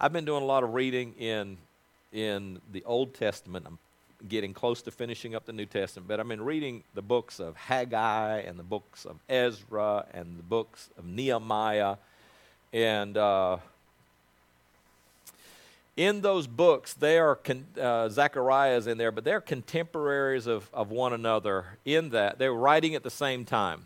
I've 0.00 0.12
been 0.12 0.24
doing 0.24 0.44
a 0.44 0.46
lot 0.46 0.62
of 0.62 0.74
reading 0.74 1.12
in 1.18 1.56
in 2.12 2.60
the 2.72 2.84
Old 2.84 3.14
Testament. 3.14 3.66
I'm 3.66 3.78
getting 4.28 4.54
close 4.54 4.80
to 4.82 4.92
finishing 4.92 5.34
up 5.34 5.44
the 5.44 5.52
New 5.52 5.66
Testament, 5.66 6.06
but 6.06 6.20
I've 6.20 6.28
been 6.28 6.44
reading 6.44 6.84
the 6.94 7.02
books 7.02 7.40
of 7.40 7.56
Haggai 7.56 8.42
and 8.42 8.56
the 8.56 8.62
books 8.62 9.04
of 9.04 9.16
Ezra 9.28 10.06
and 10.14 10.38
the 10.38 10.44
books 10.44 10.88
of 10.96 11.04
Nehemiah. 11.04 11.96
And 12.72 13.16
uh, 13.16 13.56
in 15.96 16.20
those 16.20 16.46
books, 16.46 16.94
they 16.94 17.18
are, 17.18 17.34
con- 17.34 17.66
uh, 17.76 18.08
in 18.08 18.98
there, 18.98 19.10
but 19.10 19.24
they're 19.24 19.40
contemporaries 19.40 20.46
of, 20.46 20.70
of 20.72 20.92
one 20.92 21.12
another 21.12 21.64
in 21.84 22.10
that. 22.10 22.38
They're 22.38 22.54
writing 22.54 22.94
at 22.94 23.02
the 23.02 23.10
same 23.10 23.44
time. 23.44 23.84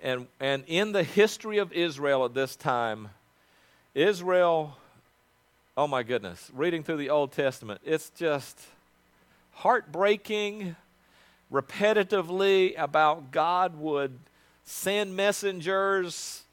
And, 0.00 0.28
and 0.38 0.62
in 0.68 0.92
the 0.92 1.02
history 1.02 1.58
of 1.58 1.72
Israel 1.72 2.24
at 2.24 2.34
this 2.34 2.54
time, 2.54 3.08
Israel, 3.92 4.76
oh 5.78 5.86
my 5.86 6.02
goodness, 6.02 6.50
reading 6.54 6.82
through 6.82 6.96
the 6.96 7.10
Old 7.10 7.32
Testament, 7.32 7.82
it's 7.84 8.08
just 8.10 8.58
heartbreaking 9.52 10.74
repetitively 11.52 12.72
about 12.78 13.30
God 13.30 13.78
would 13.78 14.18
send 14.64 15.14
messengers 15.14 16.44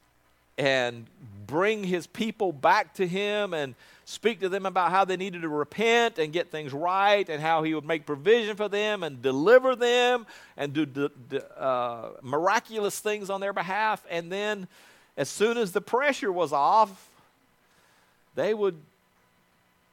and 0.58 1.06
bring 1.46 1.84
his 1.84 2.06
people 2.06 2.52
back 2.52 2.92
to 2.94 3.06
him 3.06 3.54
and 3.54 3.74
speak 4.04 4.40
to 4.40 4.50
them 4.50 4.66
about 4.66 4.90
how 4.90 5.06
they 5.06 5.16
needed 5.16 5.40
to 5.40 5.48
repent 5.48 6.18
and 6.18 6.30
get 6.30 6.50
things 6.50 6.74
right 6.74 7.26
and 7.30 7.40
how 7.40 7.62
he 7.62 7.74
would 7.74 7.86
make 7.86 8.04
provision 8.04 8.54
for 8.54 8.68
them 8.68 9.02
and 9.02 9.22
deliver 9.22 9.74
them 9.74 10.26
and 10.58 10.74
do 10.74 11.10
uh, 11.56 12.10
miraculous 12.20 13.00
things 13.00 13.30
on 13.30 13.40
their 13.40 13.54
behalf. 13.54 14.04
And 14.10 14.30
then, 14.30 14.68
as 15.16 15.30
soon 15.30 15.56
as 15.56 15.72
the 15.72 15.80
pressure 15.80 16.30
was 16.30 16.52
off, 16.52 17.08
they 18.34 18.52
would 18.52 18.76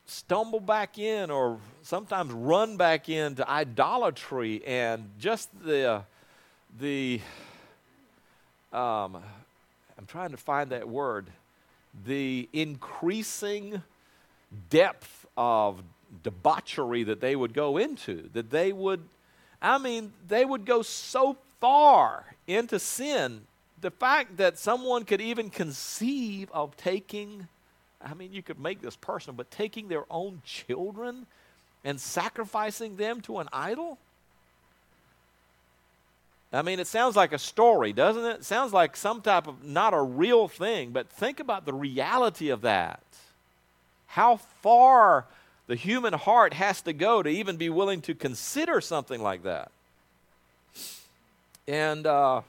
stumble 0.06 0.60
back 0.60 0.98
in 0.98 1.32
or 1.32 1.60
sometimes 1.84 2.32
run 2.32 2.78
back 2.78 3.10
into 3.10 3.48
idolatry 3.50 4.66
and 4.66 5.10
just 5.20 5.50
the 5.64 6.04
the 6.80 7.22
um, 8.74 9.18
I'm 9.98 10.06
trying 10.08 10.32
to 10.32 10.38
find 10.38 10.72
that 10.72 10.88
word 10.88 11.28
the 12.06 12.48
increasing 12.54 13.84
depth 14.70 15.26
of 15.38 15.82
debauchery 16.24 17.04
that 17.04 17.22
they 17.22 17.36
would 17.36 17.54
go 17.54 17.78
into 17.78 18.30
that 18.34 18.50
they 18.50 18.72
would 18.74 19.02
I 19.62 19.78
mean 19.78 20.14
they 20.28 20.44
would 20.44 20.66
go 20.66 20.82
so 20.82 21.38
far 21.60 22.26
into 22.48 22.80
sin. 22.80 23.42
The 23.80 23.92
fact 23.92 24.38
that 24.38 24.60
someone 24.60 25.06
could 25.06 25.22
even 25.22 25.50
conceive 25.50 26.50
of 26.52 26.76
taking 26.76 27.48
I 28.04 28.14
mean, 28.14 28.34
you 28.34 28.42
could 28.42 28.60
make 28.60 28.82
this 28.82 28.96
personal, 28.96 29.36
but 29.36 29.52
taking 29.52 29.88
their 29.88 30.06
own 30.10 30.42
children 30.46 31.26
and 31.84 32.00
sacrificing 32.00 32.98
them 32.98 33.22
to 33.22 33.40
an 33.40 33.50
idol? 33.52 33.98
I 36.54 36.62
mean, 36.64 36.80
it 36.80 36.88
sounds 36.88 37.16
like 37.16 37.32
a 37.32 37.40
story, 37.40 37.94
doesn't 37.94 38.26
it? 38.26 38.36
It 38.40 38.46
sounds 38.46 38.74
like 38.74 38.98
some 38.98 39.22
type 39.22 39.48
of 39.48 39.64
not 39.64 39.94
a 39.94 40.02
real 40.02 40.48
thing, 40.48 40.92
but 40.92 41.08
think 41.10 41.40
about 41.40 41.66
the 41.66 41.74
reality 41.74 42.50
of 42.50 42.62
that. 42.62 43.02
How 44.08 44.38
far 44.62 45.26
the 45.68 45.76
human 45.76 46.14
heart 46.14 46.54
has 46.54 46.82
to 46.82 46.92
go 46.92 47.24
to 47.24 47.30
even 47.30 47.56
be 47.56 47.70
willing 47.70 48.02
to 48.02 48.14
consider 48.14 48.82
something 48.82 49.22
like 49.22 49.44
that. 49.44 49.72
And 51.68 52.06
uh, 52.06 52.42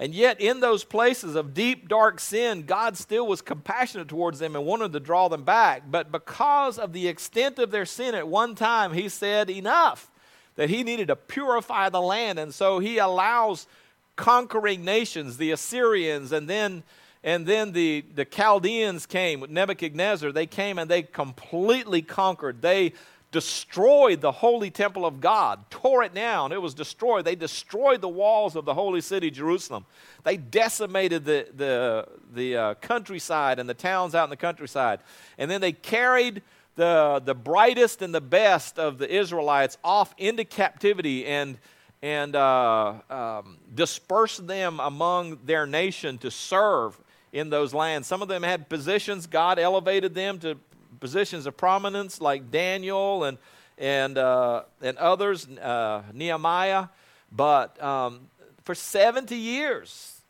and 0.00 0.14
yet, 0.14 0.40
in 0.40 0.60
those 0.60 0.84
places 0.84 1.34
of 1.34 1.54
deep, 1.54 1.88
dark 1.88 2.20
sin, 2.20 2.62
God 2.62 2.96
still 2.96 3.26
was 3.26 3.42
compassionate 3.42 4.06
towards 4.06 4.38
them 4.38 4.54
and 4.54 4.64
wanted 4.64 4.92
to 4.92 5.00
draw 5.00 5.26
them 5.26 5.42
back. 5.42 5.90
But 5.90 6.12
because 6.12 6.78
of 6.78 6.92
the 6.92 7.08
extent 7.08 7.58
of 7.58 7.72
their 7.72 7.84
sin 7.84 8.14
at 8.14 8.28
one 8.28 8.54
time, 8.54 8.92
He 8.92 9.08
said, 9.08 9.50
Enough, 9.50 10.08
that 10.54 10.70
He 10.70 10.84
needed 10.84 11.08
to 11.08 11.16
purify 11.16 11.88
the 11.88 12.00
land. 12.00 12.38
And 12.38 12.54
so 12.54 12.78
He 12.78 12.98
allows 12.98 13.66
conquering 14.14 14.84
nations, 14.84 15.36
the 15.36 15.50
Assyrians, 15.50 16.30
and 16.30 16.48
then 16.48 16.84
and 17.24 17.44
then 17.44 17.72
the, 17.72 18.04
the 18.14 18.24
Chaldeans 18.24 19.04
came 19.04 19.40
with 19.40 19.50
Nebuchadnezzar. 19.50 20.30
They 20.30 20.46
came 20.46 20.78
and 20.78 20.88
they 20.88 21.02
completely 21.02 22.00
conquered. 22.00 22.62
They 22.62 22.92
destroyed 23.30 24.20
the 24.20 24.32
holy 24.32 24.70
temple 24.70 25.04
of 25.04 25.20
God, 25.20 25.70
tore 25.70 26.02
it 26.02 26.14
down. 26.14 26.50
It 26.52 26.62
was 26.62 26.72
destroyed. 26.74 27.24
They 27.24 27.34
destroyed 27.34 28.00
the 28.00 28.08
walls 28.08 28.56
of 28.56 28.64
the 28.64 28.74
holy 28.74 29.02
city, 29.02 29.30
Jerusalem. 29.30 29.84
They 30.24 30.38
decimated 30.38 31.24
the, 31.24 31.46
the, 31.54 32.08
the 32.32 32.56
uh, 32.56 32.74
countryside 32.74 33.58
and 33.58 33.68
the 33.68 33.74
towns 33.74 34.14
out 34.14 34.24
in 34.24 34.30
the 34.30 34.36
countryside. 34.36 35.00
And 35.36 35.50
then 35.50 35.60
they 35.60 35.72
carried 35.72 36.42
the, 36.76 37.20
the 37.22 37.34
brightest 37.34 38.00
and 38.00 38.14
the 38.14 38.20
best 38.20 38.78
of 38.78 38.98
the 38.98 39.14
Israelites 39.14 39.76
off 39.84 40.14
into 40.16 40.44
captivity 40.44 41.26
and, 41.26 41.58
and 42.00 42.34
uh, 42.34 42.94
um, 43.10 43.58
dispersed 43.74 44.46
them 44.46 44.80
among 44.80 45.40
their 45.44 45.66
nation 45.66 46.16
to 46.18 46.30
serve 46.30 46.98
in 47.32 47.50
those 47.50 47.74
lands. 47.74 48.08
Some 48.08 48.22
of 48.22 48.28
them 48.28 48.42
had 48.42 48.68
positions. 48.70 49.26
God 49.26 49.58
elevated 49.58 50.14
them 50.14 50.38
to 50.38 50.56
positions 51.00 51.46
of 51.46 51.56
prominence 51.56 52.20
like 52.20 52.50
Daniel 52.50 53.24
and, 53.24 53.38
and, 53.78 54.18
uh, 54.18 54.62
and 54.82 54.96
others, 54.98 55.48
uh, 55.48 56.02
Nehemiah. 56.12 56.88
But 57.30 57.82
um, 57.82 58.20
for 58.64 58.74
70 58.74 59.34
years, 59.36 60.20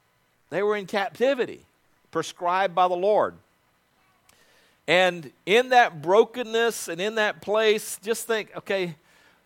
they 0.51 0.63
were 0.63 0.77
in 0.77 0.87
captivity, 0.87 1.65
prescribed 2.11 2.75
by 2.75 2.89
the 2.89 2.97
Lord. 2.97 3.35
And 4.87 5.31
in 5.45 5.69
that 5.69 6.01
brokenness 6.01 6.89
and 6.89 7.01
in 7.01 7.17
that 7.17 7.43
place, 7.43 7.99
just 8.03 8.27
think 8.27 8.57
okay, 8.57 8.95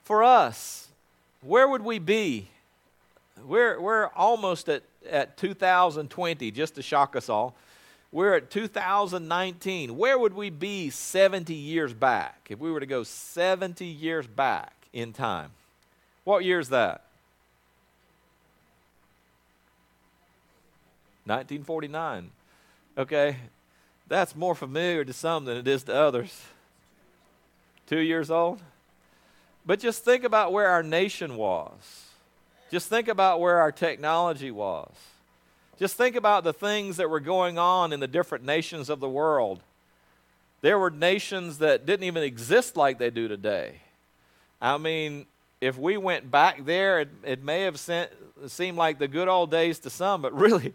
for 0.05 0.23
us, 0.23 0.89
where 1.41 1.69
would 1.69 1.83
we 1.83 1.99
be? 1.99 2.49
We're, 3.45 3.81
we're 3.81 4.07
almost 4.09 4.69
at, 4.69 4.83
at 5.11 5.37
2020, 5.37 6.51
just 6.53 6.77
to 6.77 6.83
shock 6.83 7.17
us 7.17 7.29
all. 7.29 7.57
We're 8.13 8.35
at 8.35 8.51
2019. 8.51 9.97
Where 9.97 10.19
would 10.19 10.35
we 10.35 10.51
be 10.51 10.91
70 10.91 11.55
years 11.55 11.95
back 11.95 12.49
if 12.51 12.59
we 12.59 12.71
were 12.71 12.81
to 12.81 12.87
go 12.87 13.03
70 13.03 13.87
years 13.87 14.27
back 14.27 14.75
in 14.93 15.15
time? 15.15 15.51
What 16.25 16.45
year 16.45 16.61
is 16.61 16.69
that? 16.69 17.05
1949. 21.25 22.31
Okay, 22.99 23.37
that's 24.09 24.37
more 24.37 24.55
familiar 24.55 25.05
to 25.05 25.13
some 25.15 25.47
than 25.47 25.57
it 25.57 25.67
is 25.67 25.85
to 25.85 25.95
others. 25.95 26.43
Two 27.87 28.01
years 28.01 28.31
old? 28.31 28.61
But 29.65 29.81
just 29.81 30.05
think 30.05 30.25
about 30.25 30.53
where 30.53 30.69
our 30.69 30.83
nation 30.83 31.37
was. 31.37 32.07
Just 32.71 32.89
think 32.89 33.09
about 33.09 33.41
where 33.41 33.59
our 33.59 33.73
technology 33.73 34.51
was. 34.51 34.91
Just 35.83 35.97
think 35.97 36.15
about 36.15 36.45
the 36.45 36.53
things 36.53 36.99
that 36.99 37.11
were 37.11 37.19
going 37.19 37.59
on 37.59 37.93
in 37.93 37.99
the 37.99 38.07
different 38.07 38.45
nations 38.45 38.89
of 38.89 39.01
the 39.01 39.09
world. 39.09 39.65
There 40.61 40.79
were 40.79 40.91
nations 40.91 41.59
that 41.59 41.87
didn't 41.87 42.05
even 42.05 42.23
exist 42.23 42.77
like 42.77 42.99
they 43.01 43.11
do 43.11 43.27
today. 43.27 43.81
I 44.61 44.79
mean, 44.79 45.27
if 45.61 45.77
we 45.77 45.97
went 45.97 46.31
back 46.31 46.65
there, 46.67 47.01
it, 47.01 47.09
it 47.25 47.43
may 47.43 47.63
have 47.63 47.81
sent, 47.81 48.13
seemed 48.47 48.79
like 48.79 49.01
the 49.01 49.09
good 49.09 49.27
old 49.27 49.51
days 49.51 49.81
to 49.81 49.91
some, 49.91 50.23
but 50.23 50.33
really, 50.39 50.73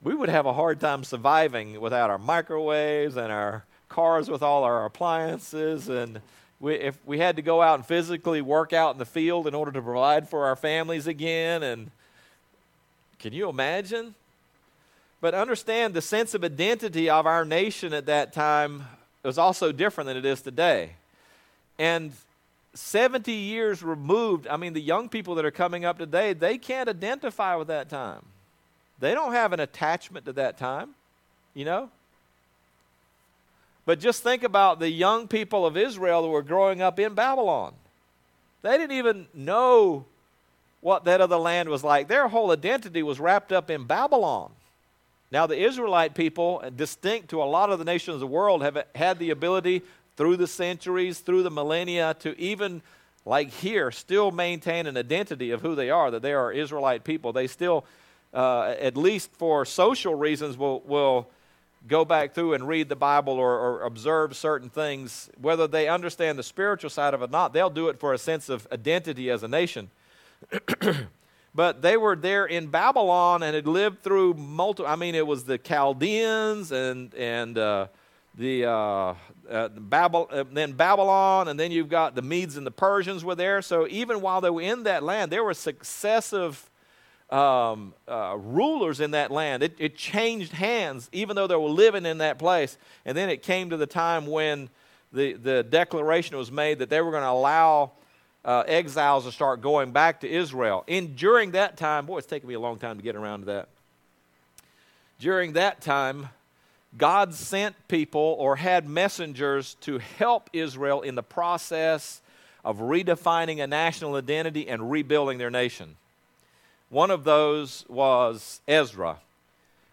we 0.00 0.14
would 0.14 0.28
have 0.28 0.46
a 0.46 0.52
hard 0.52 0.78
time 0.78 1.02
surviving 1.02 1.80
without 1.80 2.08
our 2.08 2.18
microwaves 2.18 3.16
and 3.16 3.32
our 3.32 3.64
cars 3.88 4.30
with 4.30 4.44
all 4.44 4.62
our 4.62 4.84
appliances. 4.84 5.88
And 5.88 6.20
we, 6.60 6.74
if 6.74 6.96
we 7.04 7.18
had 7.18 7.34
to 7.34 7.42
go 7.42 7.60
out 7.60 7.80
and 7.80 7.84
physically 7.84 8.40
work 8.40 8.72
out 8.72 8.94
in 8.94 8.98
the 9.00 9.04
field 9.04 9.48
in 9.48 9.54
order 9.56 9.72
to 9.72 9.82
provide 9.82 10.28
for 10.28 10.46
our 10.46 10.54
families 10.54 11.08
again, 11.08 11.64
and 11.64 11.90
can 13.18 13.32
you 13.32 13.48
imagine? 13.48 14.14
But 15.24 15.32
understand 15.32 15.94
the 15.94 16.02
sense 16.02 16.34
of 16.34 16.44
identity 16.44 17.08
of 17.08 17.26
our 17.26 17.46
nation 17.46 17.94
at 17.94 18.04
that 18.04 18.34
time 18.34 18.84
was 19.22 19.38
also 19.38 19.72
different 19.72 20.06
than 20.08 20.18
it 20.18 20.26
is 20.26 20.42
today. 20.42 20.90
And 21.78 22.12
70 22.74 23.32
years 23.32 23.82
removed, 23.82 24.46
I 24.46 24.58
mean, 24.58 24.74
the 24.74 24.82
young 24.82 25.08
people 25.08 25.36
that 25.36 25.46
are 25.46 25.50
coming 25.50 25.86
up 25.86 25.96
today, 25.96 26.34
they 26.34 26.58
can't 26.58 26.90
identify 26.90 27.56
with 27.56 27.68
that 27.68 27.88
time. 27.88 28.22
They 28.98 29.14
don't 29.14 29.32
have 29.32 29.54
an 29.54 29.60
attachment 29.60 30.26
to 30.26 30.34
that 30.34 30.58
time, 30.58 30.90
you 31.54 31.64
know? 31.64 31.88
But 33.86 34.00
just 34.00 34.22
think 34.22 34.42
about 34.42 34.78
the 34.78 34.90
young 34.90 35.26
people 35.26 35.64
of 35.64 35.74
Israel 35.74 36.20
that 36.20 36.28
were 36.28 36.42
growing 36.42 36.82
up 36.82 37.00
in 37.00 37.14
Babylon. 37.14 37.72
They 38.60 38.76
didn't 38.76 38.98
even 38.98 39.26
know 39.32 40.04
what 40.82 41.04
that 41.04 41.22
other 41.22 41.38
land 41.38 41.70
was 41.70 41.82
like. 41.82 42.08
Their 42.08 42.28
whole 42.28 42.50
identity 42.50 43.02
was 43.02 43.18
wrapped 43.18 43.52
up 43.52 43.70
in 43.70 43.84
Babylon. 43.84 44.50
Now, 45.34 45.48
the 45.48 45.60
Israelite 45.60 46.14
people, 46.14 46.62
distinct 46.76 47.30
to 47.30 47.42
a 47.42 47.44
lot 47.44 47.68
of 47.70 47.80
the 47.80 47.84
nations 47.84 48.14
of 48.14 48.20
the 48.20 48.26
world, 48.28 48.62
have 48.62 48.84
had 48.94 49.18
the 49.18 49.30
ability 49.30 49.82
through 50.16 50.36
the 50.36 50.46
centuries, 50.46 51.18
through 51.18 51.42
the 51.42 51.50
millennia, 51.50 52.14
to 52.20 52.38
even, 52.38 52.82
like 53.26 53.50
here, 53.50 53.90
still 53.90 54.30
maintain 54.30 54.86
an 54.86 54.96
identity 54.96 55.50
of 55.50 55.60
who 55.60 55.74
they 55.74 55.90
are, 55.90 56.12
that 56.12 56.22
they 56.22 56.34
are 56.34 56.52
Israelite 56.52 57.02
people. 57.02 57.32
They 57.32 57.48
still, 57.48 57.84
uh, 58.32 58.76
at 58.78 58.96
least 58.96 59.32
for 59.32 59.64
social 59.64 60.14
reasons, 60.14 60.56
will, 60.56 60.82
will 60.82 61.28
go 61.88 62.04
back 62.04 62.32
through 62.32 62.54
and 62.54 62.68
read 62.68 62.88
the 62.88 62.94
Bible 62.94 63.32
or, 63.32 63.58
or, 63.58 63.82
observe 63.82 64.36
certain 64.36 64.70
things, 64.70 65.30
whether 65.40 65.66
they 65.66 65.88
understand 65.88 66.38
the 66.38 66.44
spiritual 66.44 66.90
side 66.90 67.12
of 67.12 67.22
it 67.22 67.24
or 67.24 67.28
not, 67.32 67.52
they'll 67.52 67.68
do 67.68 67.88
it 67.88 67.98
for 67.98 68.12
a 68.12 68.18
sense 68.18 68.48
of 68.48 68.68
identity 68.70 69.30
as 69.30 69.42
a 69.42 69.48
nation. 69.48 69.90
but 71.54 71.82
they 71.82 71.96
were 71.96 72.16
there 72.16 72.46
in 72.46 72.66
Babylon 72.66 73.42
and 73.42 73.54
had 73.54 73.66
lived 73.66 74.02
through 74.02 74.34
multiple. 74.34 74.90
I 74.90 74.96
mean, 74.96 75.14
it 75.14 75.26
was 75.26 75.44
the 75.44 75.58
Chaldeans 75.58 76.72
and 76.72 77.14
and 77.14 77.56
uh, 77.56 77.86
the 78.36 78.64
uh, 78.64 79.14
uh, 79.48 79.68
Babel, 79.68 80.28
uh, 80.30 80.44
then 80.52 80.72
Babylon, 80.72 81.48
and 81.48 81.58
then 81.58 81.70
you've 81.70 81.88
got 81.88 82.14
the 82.14 82.22
Medes 82.22 82.56
and 82.56 82.66
the 82.66 82.72
Persians 82.72 83.24
were 83.24 83.36
there. 83.36 83.62
So 83.62 83.86
even 83.88 84.20
while 84.20 84.40
they 84.40 84.50
were 84.50 84.62
in 84.62 84.82
that 84.84 85.04
land, 85.04 85.30
there 85.30 85.44
were 85.44 85.54
successive 85.54 86.68
um, 87.30 87.94
uh, 88.08 88.36
rulers 88.36 89.00
in 89.00 89.12
that 89.12 89.30
land. 89.30 89.62
It, 89.62 89.76
it 89.78 89.96
changed 89.96 90.52
hands, 90.52 91.08
even 91.12 91.36
though 91.36 91.46
they 91.46 91.56
were 91.56 91.68
living 91.68 92.06
in 92.06 92.18
that 92.18 92.38
place. 92.38 92.76
And 93.04 93.16
then 93.16 93.28
it 93.28 93.42
came 93.42 93.70
to 93.70 93.76
the 93.76 93.86
time 93.86 94.26
when 94.26 94.68
the 95.12 95.34
the 95.34 95.62
declaration 95.62 96.36
was 96.36 96.50
made 96.50 96.80
that 96.80 96.90
they 96.90 97.00
were 97.00 97.12
going 97.12 97.22
to 97.22 97.30
allow 97.30 97.92
uh, 98.44 98.62
exiles 98.66 99.24
to 99.24 99.32
start 99.32 99.60
going 99.60 99.92
back 99.92 100.20
to 100.20 100.28
Israel. 100.28 100.84
And 100.86 101.16
during 101.16 101.52
that 101.52 101.76
time, 101.76 102.06
boy, 102.06 102.18
it's 102.18 102.26
taken 102.26 102.48
me 102.48 102.54
a 102.54 102.60
long 102.60 102.78
time 102.78 102.96
to 102.98 103.02
get 103.02 103.16
around 103.16 103.40
to 103.40 103.46
that. 103.46 103.68
During 105.18 105.54
that 105.54 105.80
time, 105.80 106.28
God 106.96 107.34
sent 107.34 107.74
people 107.88 108.36
or 108.38 108.56
had 108.56 108.88
messengers 108.88 109.74
to 109.80 109.98
help 109.98 110.50
Israel 110.52 111.00
in 111.00 111.14
the 111.14 111.22
process 111.22 112.20
of 112.64 112.78
redefining 112.78 113.62
a 113.62 113.66
national 113.66 114.16
identity 114.16 114.68
and 114.68 114.90
rebuilding 114.90 115.38
their 115.38 115.50
nation. 115.50 115.96
One 116.90 117.10
of 117.10 117.24
those 117.24 117.84
was 117.88 118.60
Ezra. 118.68 119.18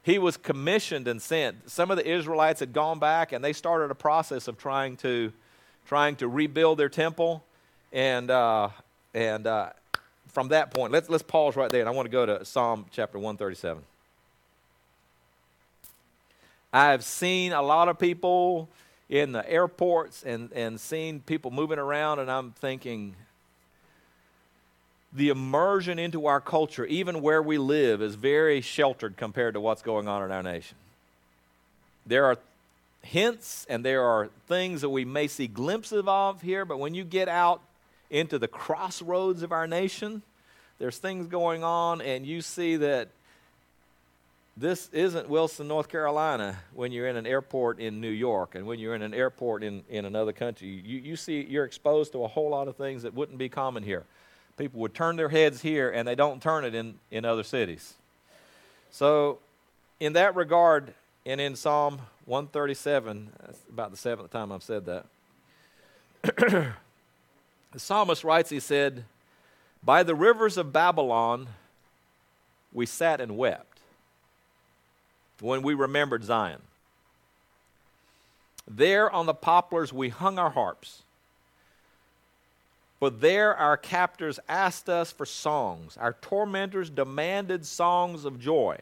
He 0.03 0.17
was 0.17 0.37
commissioned 0.37 1.07
and 1.07 1.21
sent. 1.21 1.69
Some 1.69 1.91
of 1.91 1.97
the 1.97 2.07
Israelites 2.09 2.59
had 2.59 2.73
gone 2.73 2.99
back 2.99 3.31
and 3.31 3.43
they 3.43 3.53
started 3.53 3.91
a 3.91 3.95
process 3.95 4.47
of 4.47 4.57
trying 4.57 4.97
to, 4.97 5.31
trying 5.85 6.15
to 6.17 6.27
rebuild 6.27 6.77
their 6.77 6.89
temple 6.89 7.43
and, 7.91 8.31
uh, 8.31 8.69
and 9.13 9.47
uh, 9.47 9.69
from 10.29 10.49
that 10.49 10.73
point, 10.73 10.91
let's, 10.91 11.09
let's 11.09 11.23
pause 11.23 11.55
right 11.55 11.69
there. 11.69 11.81
And 11.81 11.89
I 11.89 11.91
want 11.91 12.05
to 12.05 12.11
go 12.11 12.25
to 12.25 12.45
Psalm 12.45 12.85
chapter 12.91 13.17
137. 13.17 13.83
I've 16.73 17.03
seen 17.03 17.51
a 17.51 17.61
lot 17.61 17.89
of 17.89 17.99
people 17.99 18.69
in 19.09 19.33
the 19.33 19.47
airports 19.49 20.23
and, 20.23 20.51
and 20.53 20.79
seen 20.79 21.19
people 21.19 21.51
moving 21.51 21.79
around, 21.79 22.19
and 22.19 22.31
I'm 22.31 22.51
thinking, 22.51 23.15
the 25.13 25.27
immersion 25.27 25.99
into 25.99 26.27
our 26.27 26.39
culture, 26.39 26.85
even 26.85 27.21
where 27.21 27.41
we 27.41 27.57
live, 27.57 28.01
is 28.01 28.15
very 28.15 28.61
sheltered 28.61 29.17
compared 29.17 29.55
to 29.55 29.59
what's 29.59 29.81
going 29.81 30.07
on 30.07 30.23
in 30.23 30.31
our 30.31 30.41
nation. 30.41 30.77
There 32.05 32.25
are 32.25 32.37
hints 33.01 33.65
and 33.69 33.83
there 33.83 34.03
are 34.03 34.29
things 34.47 34.81
that 34.81 34.89
we 34.89 35.03
may 35.03 35.27
see 35.27 35.47
glimpses 35.47 36.03
of 36.07 36.41
here, 36.41 36.63
but 36.63 36.79
when 36.79 36.93
you 36.93 37.03
get 37.03 37.27
out 37.27 37.61
into 38.11 38.37
the 38.37 38.47
crossroads 38.47 39.41
of 39.41 39.51
our 39.51 39.65
nation. 39.65 40.21
There's 40.77 40.97
things 40.97 41.27
going 41.27 41.63
on, 41.63 42.01
and 42.01 42.25
you 42.25 42.41
see 42.41 42.75
that 42.75 43.07
this 44.57 44.89
isn't 44.91 45.29
Wilson, 45.29 45.67
North 45.67 45.87
Carolina, 45.87 46.59
when 46.73 46.91
you're 46.91 47.07
in 47.07 47.15
an 47.15 47.25
airport 47.25 47.79
in 47.79 48.01
New 48.01 48.09
York 48.09 48.53
and 48.53 48.67
when 48.67 48.79
you're 48.79 48.93
in 48.93 49.01
an 49.01 49.13
airport 49.13 49.63
in, 49.63 49.81
in 49.89 50.05
another 50.05 50.33
country. 50.33 50.67
You, 50.67 50.99
you 50.99 51.15
see, 51.15 51.41
you're 51.41 51.63
exposed 51.63 52.11
to 52.11 52.23
a 52.23 52.27
whole 52.27 52.49
lot 52.49 52.67
of 52.67 52.75
things 52.75 53.03
that 53.03 53.13
wouldn't 53.13 53.37
be 53.37 53.47
common 53.47 53.81
here. 53.81 54.03
People 54.57 54.81
would 54.81 54.93
turn 54.93 55.15
their 55.15 55.29
heads 55.29 55.61
here, 55.61 55.89
and 55.89 56.07
they 56.07 56.15
don't 56.15 56.43
turn 56.43 56.65
it 56.65 56.75
in, 56.75 56.95
in 57.09 57.23
other 57.23 57.43
cities. 57.43 57.93
So, 58.91 59.39
in 60.01 60.13
that 60.13 60.35
regard, 60.35 60.93
and 61.25 61.39
in 61.39 61.55
Psalm 61.55 62.01
137, 62.25 63.31
that's 63.39 63.59
about 63.69 63.91
the 63.91 63.97
seventh 63.97 64.31
time 64.31 64.51
I've 64.51 64.63
said 64.63 64.85
that. 64.85 65.05
The 67.71 67.79
psalmist 67.79 68.23
writes, 68.23 68.49
he 68.49 68.59
said, 68.59 69.05
By 69.83 70.03
the 70.03 70.15
rivers 70.15 70.57
of 70.57 70.73
Babylon 70.73 71.47
we 72.73 72.85
sat 72.85 73.21
and 73.21 73.37
wept 73.37 73.79
when 75.39 75.61
we 75.61 75.73
remembered 75.73 76.23
Zion. 76.23 76.61
There 78.67 79.09
on 79.09 79.25
the 79.25 79.33
poplars 79.33 79.91
we 79.91 80.09
hung 80.09 80.37
our 80.37 80.51
harps. 80.51 81.03
For 82.99 83.09
there 83.09 83.55
our 83.55 83.77
captors 83.77 84.39
asked 84.47 84.87
us 84.87 85.11
for 85.11 85.25
songs. 85.25 85.97
Our 85.97 86.13
tormentors 86.13 86.89
demanded 86.89 87.65
songs 87.65 88.25
of 88.25 88.39
joy. 88.39 88.77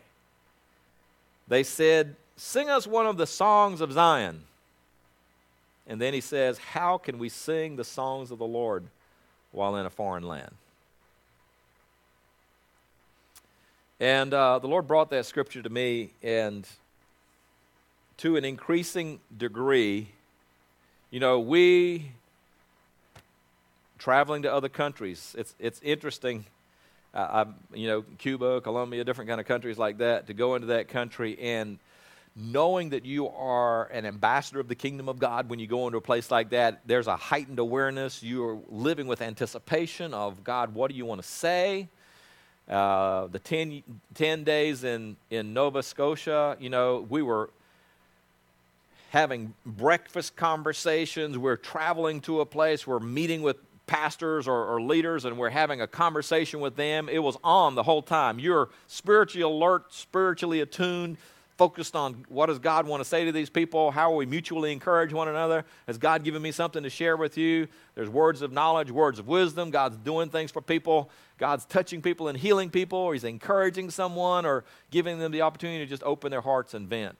They 1.48 1.64
said, 1.64 2.16
Sing 2.36 2.70
us 2.70 2.86
one 2.86 3.06
of 3.06 3.18
the 3.18 3.26
songs 3.26 3.82
of 3.82 3.94
Zion. 3.94 4.44
And 5.90 6.00
then 6.00 6.14
he 6.14 6.22
says, 6.22 6.60
How 6.60 7.00
can 7.00 7.18
we 7.18 7.28
sing 7.30 7.76
the 7.76 7.84
songs 7.84 8.30
of 8.30 8.38
the 8.38 8.46
Lord 8.46 8.86
while 9.52 9.76
in 9.76 9.88
a 9.88 9.90
foreign 9.90 10.24
land? 10.24 10.54
And 14.00 14.34
uh, 14.34 14.60
the 14.60 14.68
Lord 14.68 14.88
brought 14.88 15.10
that 15.10 15.26
scripture 15.26 15.62
to 15.62 15.70
me, 15.70 16.12
and 16.24 16.66
to 18.18 18.38
an 18.38 18.46
increasing 18.46 19.20
degree, 19.36 20.10
you 21.10 21.20
know, 21.20 21.40
we 21.40 22.12
traveling 23.98 24.44
to 24.44 24.54
other 24.54 24.70
countries. 24.70 25.36
It's 25.38 25.56
it's 25.60 25.82
interesting. 25.82 26.46
Uh, 27.14 27.46
I, 27.46 27.76
you 27.76 27.88
know, 27.88 28.04
Cuba, 28.20 28.62
Colombia, 28.62 29.04
different 29.04 29.28
kind 29.28 29.42
of 29.42 29.48
countries 29.48 29.80
like 29.80 29.98
that. 29.98 30.28
To 30.28 30.34
go 30.36 30.54
into 30.54 30.68
that 30.68 30.88
country 30.88 31.38
and 31.42 31.80
knowing 32.40 32.90
that 32.90 33.06
you 33.06 33.28
are 33.28 33.86
an 33.88 34.06
ambassador 34.06 34.60
of 34.60 34.68
the 34.68 34.76
kingdom 34.76 35.10
of 35.10 35.20
God 35.20 35.50
when 35.50 35.60
you 35.60 35.68
go 35.68 35.88
into 35.88 35.98
a 35.98 36.02
place 36.02 36.32
like 36.32 36.50
that, 36.52 36.82
there's 36.86 37.08
a 37.08 37.16
heightened 37.16 37.60
awareness. 37.60 38.24
You're 38.24 38.60
living 38.70 39.08
with 39.08 39.22
anticipation 39.22 40.14
of 40.14 40.44
God, 40.44 40.74
what 40.74 40.90
do 40.90 40.98
you 40.98 41.06
want 41.06 41.22
to 41.22 41.28
say? 41.28 41.90
Uh, 42.70 43.28
the 43.28 43.40
10, 43.40 43.84
10 44.14 44.44
days 44.44 44.84
in, 44.84 45.18
in 45.30 45.54
Nova 45.54 45.84
Scotia, 45.84 46.56
you 46.60 46.70
know, 46.70 47.06
we 47.10 47.22
were 47.22 47.50
having 49.10 49.54
breakfast 49.66 50.36
conversations. 50.36 51.38
We're 51.38 51.58
traveling 51.58 52.22
to 52.22 52.42
a 52.42 52.46
place, 52.46 52.86
we're 52.86 53.00
meeting 53.00 53.42
with 53.42 53.58
pastors 53.88 54.48
or, 54.48 54.66
or, 54.66 54.80
leaders 54.80 55.26
and 55.26 55.36
we're 55.36 55.50
having 55.50 55.82
a 55.82 55.88
conversation 55.88 56.60
with 56.60 56.76
them. 56.76 57.10
It 57.10 57.18
was 57.18 57.38
on 57.44 57.74
the 57.74 57.82
whole 57.82 58.04
time. 58.04 58.38
You're 58.38 58.70
spiritually 58.86 59.42
alert, 59.42 59.92
spiritually 59.92 60.62
attuned 60.62 61.18
focused 61.60 61.94
on 61.94 62.26
what 62.30 62.46
does 62.46 62.58
God 62.58 62.88
want 62.88 63.02
to 63.02 63.06
say 63.06 63.26
to 63.26 63.34
these 63.34 63.50
people? 63.50 63.92
How 63.92 64.12
will 64.12 64.16
we 64.16 64.26
mutually 64.26 64.72
encourage 64.72 65.12
one 65.12 65.28
another? 65.28 65.66
Has 65.88 65.98
God 65.98 66.24
given 66.24 66.42
me 66.42 66.54
something 66.54 66.84
to 66.84 66.90
share 66.90 67.18
with 67.18 67.38
you? 67.38 67.68
There's 67.96 68.08
words 68.08 68.42
of 68.42 68.54
knowledge, 68.54 68.90
words 68.90 69.20
of 69.20 69.28
wisdom. 69.28 69.70
God's 69.70 69.98
doing 69.98 70.30
things 70.30 70.52
for 70.52 70.62
people. 70.62 71.10
God's 71.38 71.66
touching 71.66 72.02
people 72.02 72.30
and 72.30 72.38
healing 72.38 72.70
people, 72.70 72.98
or 72.98 73.12
He's 73.12 73.26
encouraging 73.26 73.90
someone 73.90 74.46
or 74.46 74.64
giving 74.90 75.20
them 75.20 75.34
the 75.34 75.42
opportunity 75.42 75.84
to 75.84 75.90
just 75.90 76.02
open 76.04 76.32
their 76.32 76.40
hearts 76.40 76.74
and 76.74 76.88
vent. 76.88 77.18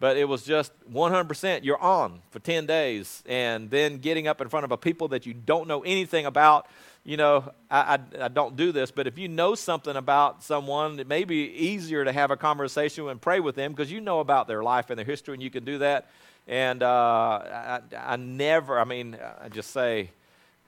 But 0.00 0.16
it 0.16 0.28
was 0.28 0.42
just 0.42 0.72
100% 0.92 1.64
you're 1.64 1.80
on 1.80 2.20
for 2.30 2.38
10 2.40 2.66
days 2.66 3.22
and 3.26 3.70
then 3.70 3.98
getting 3.98 4.26
up 4.26 4.40
in 4.40 4.48
front 4.48 4.64
of 4.64 4.72
a 4.72 4.76
people 4.76 5.08
that 5.08 5.24
you 5.24 5.34
don't 5.34 5.68
know 5.68 5.82
anything 5.82 6.26
about 6.26 6.66
you 7.04 7.18
know, 7.18 7.52
I, 7.70 7.98
I, 8.18 8.24
I, 8.24 8.28
don't 8.28 8.56
do 8.56 8.72
this, 8.72 8.90
but 8.90 9.06
if 9.06 9.18
you 9.18 9.28
know 9.28 9.54
something 9.54 9.94
about 9.94 10.42
someone, 10.42 10.98
it 10.98 11.06
may 11.06 11.24
be 11.24 11.50
easier 11.52 12.02
to 12.02 12.10
have 12.10 12.30
a 12.30 12.36
conversation 12.36 13.06
and 13.08 13.20
pray 13.20 13.40
with 13.40 13.56
them 13.56 13.72
because 13.72 13.92
you 13.92 14.00
know 14.00 14.20
about 14.20 14.48
their 14.48 14.62
life 14.62 14.88
and 14.88 14.98
their 14.98 15.04
history, 15.04 15.34
and 15.34 15.42
you 15.42 15.50
can 15.50 15.66
do 15.66 15.78
that. 15.78 16.08
And 16.48 16.82
uh, 16.82 16.86
I, 16.88 17.80
I 17.94 18.16
never, 18.16 18.80
I 18.80 18.84
mean, 18.84 19.18
I 19.38 19.50
just 19.50 19.70
say, 19.70 20.10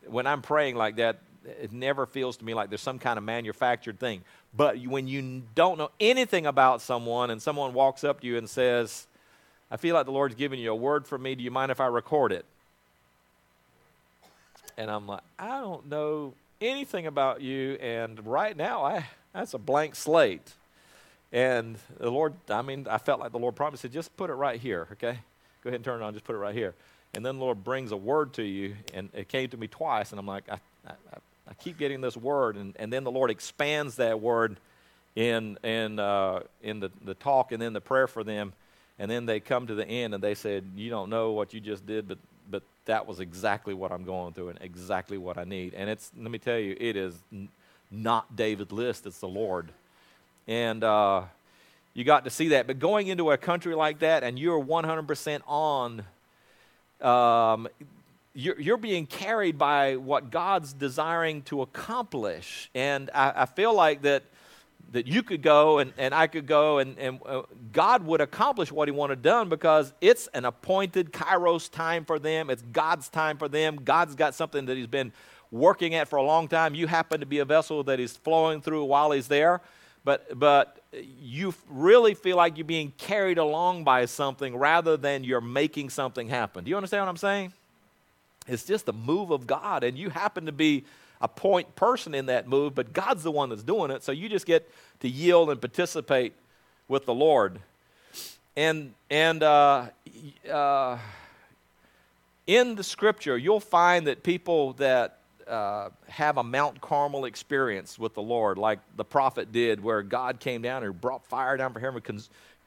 when 0.07 0.27
I'm 0.27 0.43
praying 0.43 0.77
like 0.77 0.97
that, 0.97 1.21
it 1.45 1.73
never 1.73 2.05
feels 2.05 2.37
to 2.39 2.45
me 2.45 2.53
like 2.53 2.69
there's 2.69 2.83
some 2.83 2.99
kind 2.99 3.17
of 3.17 3.25
manufactured 3.25 3.99
thing. 3.99 4.23
But 4.55 4.79
when 4.85 5.09
you 5.09 5.43
don't 5.55 5.79
know 5.79 5.91
anything 6.01 6.45
about 6.45 6.83
someone 6.83 7.31
and 7.31 7.41
someone 7.41 7.73
walks 7.73 8.05
up 8.05 8.21
to 8.21 8.27
you 8.27 8.37
and 8.37 8.49
says, 8.49 9.07
I 9.71 9.77
feel 9.77 9.95
like 9.95 10.07
the 10.07 10.13
Lord's 10.13 10.35
giving 10.35 10.61
you 10.61 10.71
a 10.71 10.77
word 10.77 11.07
from 11.07 11.23
me. 11.23 11.35
Do 11.35 11.43
you 11.43 11.51
mind 11.51 11.73
if 11.73 11.81
I 11.81 11.87
record 11.87 12.33
it? 12.33 12.45
And 14.79 14.91
I'm 14.91 15.07
like, 15.07 15.23
I 15.39 15.61
don't 15.61 15.89
know 15.89 16.35
anything 16.61 17.07
about 17.07 17.41
you. 17.41 17.75
And 17.75 18.25
right 18.27 18.57
now, 18.57 18.85
I, 18.85 19.07
that's 19.33 19.55
a 19.55 19.59
blank 19.59 19.97
slate. 19.97 20.53
And 21.33 21.77
the 21.99 22.11
Lord, 22.11 22.35
I 22.49 22.63
mean, 22.63 22.87
I 22.89 22.99
felt 22.99 23.21
like 23.21 23.33
the 23.33 23.39
Lord 23.39 23.57
promised, 23.57 23.83
said, 23.83 23.93
just 23.93 24.17
put 24.17 24.31
it 24.31 24.35
right 24.35 24.61
here, 24.61 24.87
okay? 24.93 25.19
Go 25.65 25.69
ahead 25.69 25.77
and 25.77 25.85
turn 25.85 26.01
it 26.01 26.05
on, 26.05 26.13
just 26.13 26.25
put 26.25 26.37
it 26.37 26.39
right 26.39 26.55
here. 26.55 26.75
And 27.15 27.25
then 27.25 27.39
the 27.39 27.45
Lord 27.45 27.65
brings 27.65 27.93
a 27.93 27.97
word 27.97 28.35
to 28.35 28.43
you, 28.43 28.77
and 28.95 29.09
it 29.15 29.29
came 29.29 29.49
to 29.49 29.57
me 29.57 29.67
twice, 29.67 30.13
and 30.13 30.21
I'm 30.21 30.27
like, 30.27 30.45
I, 30.49 30.59
I, 30.87 30.93
I 31.49 31.55
keep 31.55 31.79
getting 31.79 32.01
this 32.01 32.17
word. 32.17 32.57
And, 32.57 32.77
and 32.79 32.93
then 32.93 33.03
the 33.05 33.11
Lord 33.11 33.31
expands 33.31 33.97
that 33.97 34.21
word 34.21 34.57
in, 35.17 35.59
in, 35.65 35.99
uh, 35.99 36.41
in 36.63 36.81
the, 36.81 36.91
the 37.05 37.15
talk 37.15 37.53
and 37.53 37.61
then 37.61 37.73
the 37.73 37.81
prayer 37.81 38.07
for 38.07 38.23
them. 38.23 38.53
And 38.99 39.11
then 39.11 39.27
they 39.27 39.41
come 39.41 39.67
to 39.67 39.75
the 39.75 39.87
end 39.87 40.15
and 40.15 40.23
they 40.23 40.35
said, 40.35 40.65
You 40.75 40.91
don't 40.91 41.11
know 41.11 41.33
what 41.33 41.53
you 41.53 41.61
just 41.61 41.87
did, 41.87 42.09
but 42.09 42.19
but 42.51 42.63
that 42.87 43.07
was 43.07 43.21
exactly 43.21 43.75
what 43.75 43.93
I'm 43.93 44.05
going 44.05 44.33
through 44.33 44.51
and 44.51 44.59
exactly 44.61 45.19
what 45.19 45.39
I 45.39 45.45
need. 45.45 45.75
And 45.75 45.91
it's, 45.91 46.11
let 46.17 46.31
me 46.31 46.39
tell 46.39 46.59
you, 46.59 46.77
it 46.79 46.97
is 46.97 47.15
n- 47.33 47.49
not 47.91 48.37
David 48.37 48.73
List, 48.73 49.07
it's 49.07 49.19
the 49.19 49.29
Lord. 49.29 49.69
And, 50.47 50.85
uh, 50.85 51.23
you 51.95 52.05
got 52.05 52.25
to 52.25 52.31
see 52.31 52.49
that. 52.49 52.67
But 52.67 52.79
going 52.79 53.09
into 53.09 53.31
a 53.31 53.39
country 53.39 53.75
like 53.75 54.01
that 54.01 54.23
and 54.23 54.39
you're 54.39 54.63
100% 54.63 55.41
on, 55.47 56.05
um, 57.01 57.69
you're, 58.35 58.61
you're, 58.61 58.77
being 58.77 59.07
carried 59.07 59.57
by 59.57 59.97
what 59.97 60.31
God's 60.31 60.75
desiring 60.75 61.43
to 61.43 61.63
accomplish. 61.63 62.71
And 62.75 63.11
I, 63.15 63.33
I 63.35 63.47
feel 63.47 63.75
like 63.75 64.03
that 64.03 64.25
that 64.93 65.07
you 65.07 65.23
could 65.23 65.43
go 65.43 65.79
and, 65.79 65.93
and 65.99 66.15
I 66.15 66.27
could 66.27 66.47
go 66.47 66.79
and, 66.79 66.99
and 66.99 67.21
uh, 67.27 67.43
God 67.73 68.07
would 68.07 68.21
accomplish 68.21 68.71
what 68.71 68.89
he 68.89 68.93
wanted 68.93 69.23
done 69.23 69.49
because 69.49 69.93
it's 70.01 70.29
an 70.29 70.45
appointed 70.45 71.13
kairos 71.13 71.71
time 71.71 72.05
for 72.05 72.19
them. 72.19 72.51
It's 72.51 72.63
God's 72.63 73.09
time 73.09 73.37
for 73.37 73.49
them. 73.49 73.77
God's 73.85 74.15
got 74.15 74.35
something 74.35 74.67
that 74.67 74.77
he's 74.77 74.87
been 74.87 75.13
working 75.51 75.95
at 75.95 76.09
for 76.09 76.17
a 76.17 76.23
long 76.23 76.49
time. 76.49 76.75
You 76.75 76.87
happen 76.87 77.21
to 77.21 77.27
be 77.27 77.39
a 77.41 77.45
vessel 77.45 77.83
that 77.85 77.99
he's 77.99 78.17
flowing 78.17 78.61
through 78.61 78.85
while 78.85 79.11
he's 79.11 79.29
there. 79.29 79.61
But, 80.05 80.39
but 80.39 80.79
you 80.93 81.53
really 81.69 82.15
feel 82.15 82.37
like 82.37 82.57
you're 82.57 82.65
being 82.65 82.93
carried 82.97 83.39
along 83.39 83.83
by 83.83 84.05
something 84.07 84.57
rather 84.57 84.97
than 84.97 85.25
you're 85.25 85.41
making 85.41 85.91
something 85.91 86.29
happen. 86.29 86.63
Do 86.63 86.71
you 86.71 86.77
understand 86.77 87.03
what 87.03 87.09
I'm 87.09 87.17
saying? 87.17 87.53
It's 88.47 88.65
just 88.65 88.87
the 88.87 88.93
move 88.93 89.33
of 89.33 89.49
God, 89.49 89.83
and 89.83 89.99
you 89.99 90.11
happen 90.11 90.47
to 90.47 90.53
be 90.53 90.85
a 91.21 91.29
point 91.29 91.75
person 91.77 92.15
in 92.15 92.27
that 92.27 92.49
move, 92.49 92.75
but 92.75 92.93
God's 92.93 93.23
the 93.23 93.31
one 93.31 93.49
that's 93.49 93.63
doing 93.63 93.91
it. 93.91 94.03
So 94.03 94.13
you 94.13 94.29
just 94.29 94.47
get 94.47 94.71
to 95.01 95.09
yield 95.09 95.51
and 95.51 95.61
participate 95.61 96.33
with 96.89 97.07
the 97.07 97.15
Lord. 97.15 97.61
And, 98.57 98.95
and 99.11 99.43
uh, 99.43 99.87
uh, 100.51 100.99
in 102.47 102.75
the 102.75 102.85
scripture, 102.85 103.37
you'll 103.37 103.61
find 103.61 104.07
that 104.07 104.23
people 104.23 104.75
that 104.75 105.19
uh, 105.47 105.91
have 106.09 106.39
a 106.39 106.43
Mount 106.43 106.81
Carmel 106.81 107.25
experience 107.25 107.99
with 107.99 108.15
the 108.15 108.23
Lord, 108.23 108.59
like 108.59 108.79
the 108.97 109.05
prophet 109.05 109.53
did, 109.53 109.83
where 109.83 110.03
God 110.03 110.41
came 110.41 110.63
down 110.63 110.83
and 110.83 111.01
brought 111.01 111.25
fire 111.27 111.57
down 111.57 111.73
from 111.73 111.83
heaven, 111.83 112.03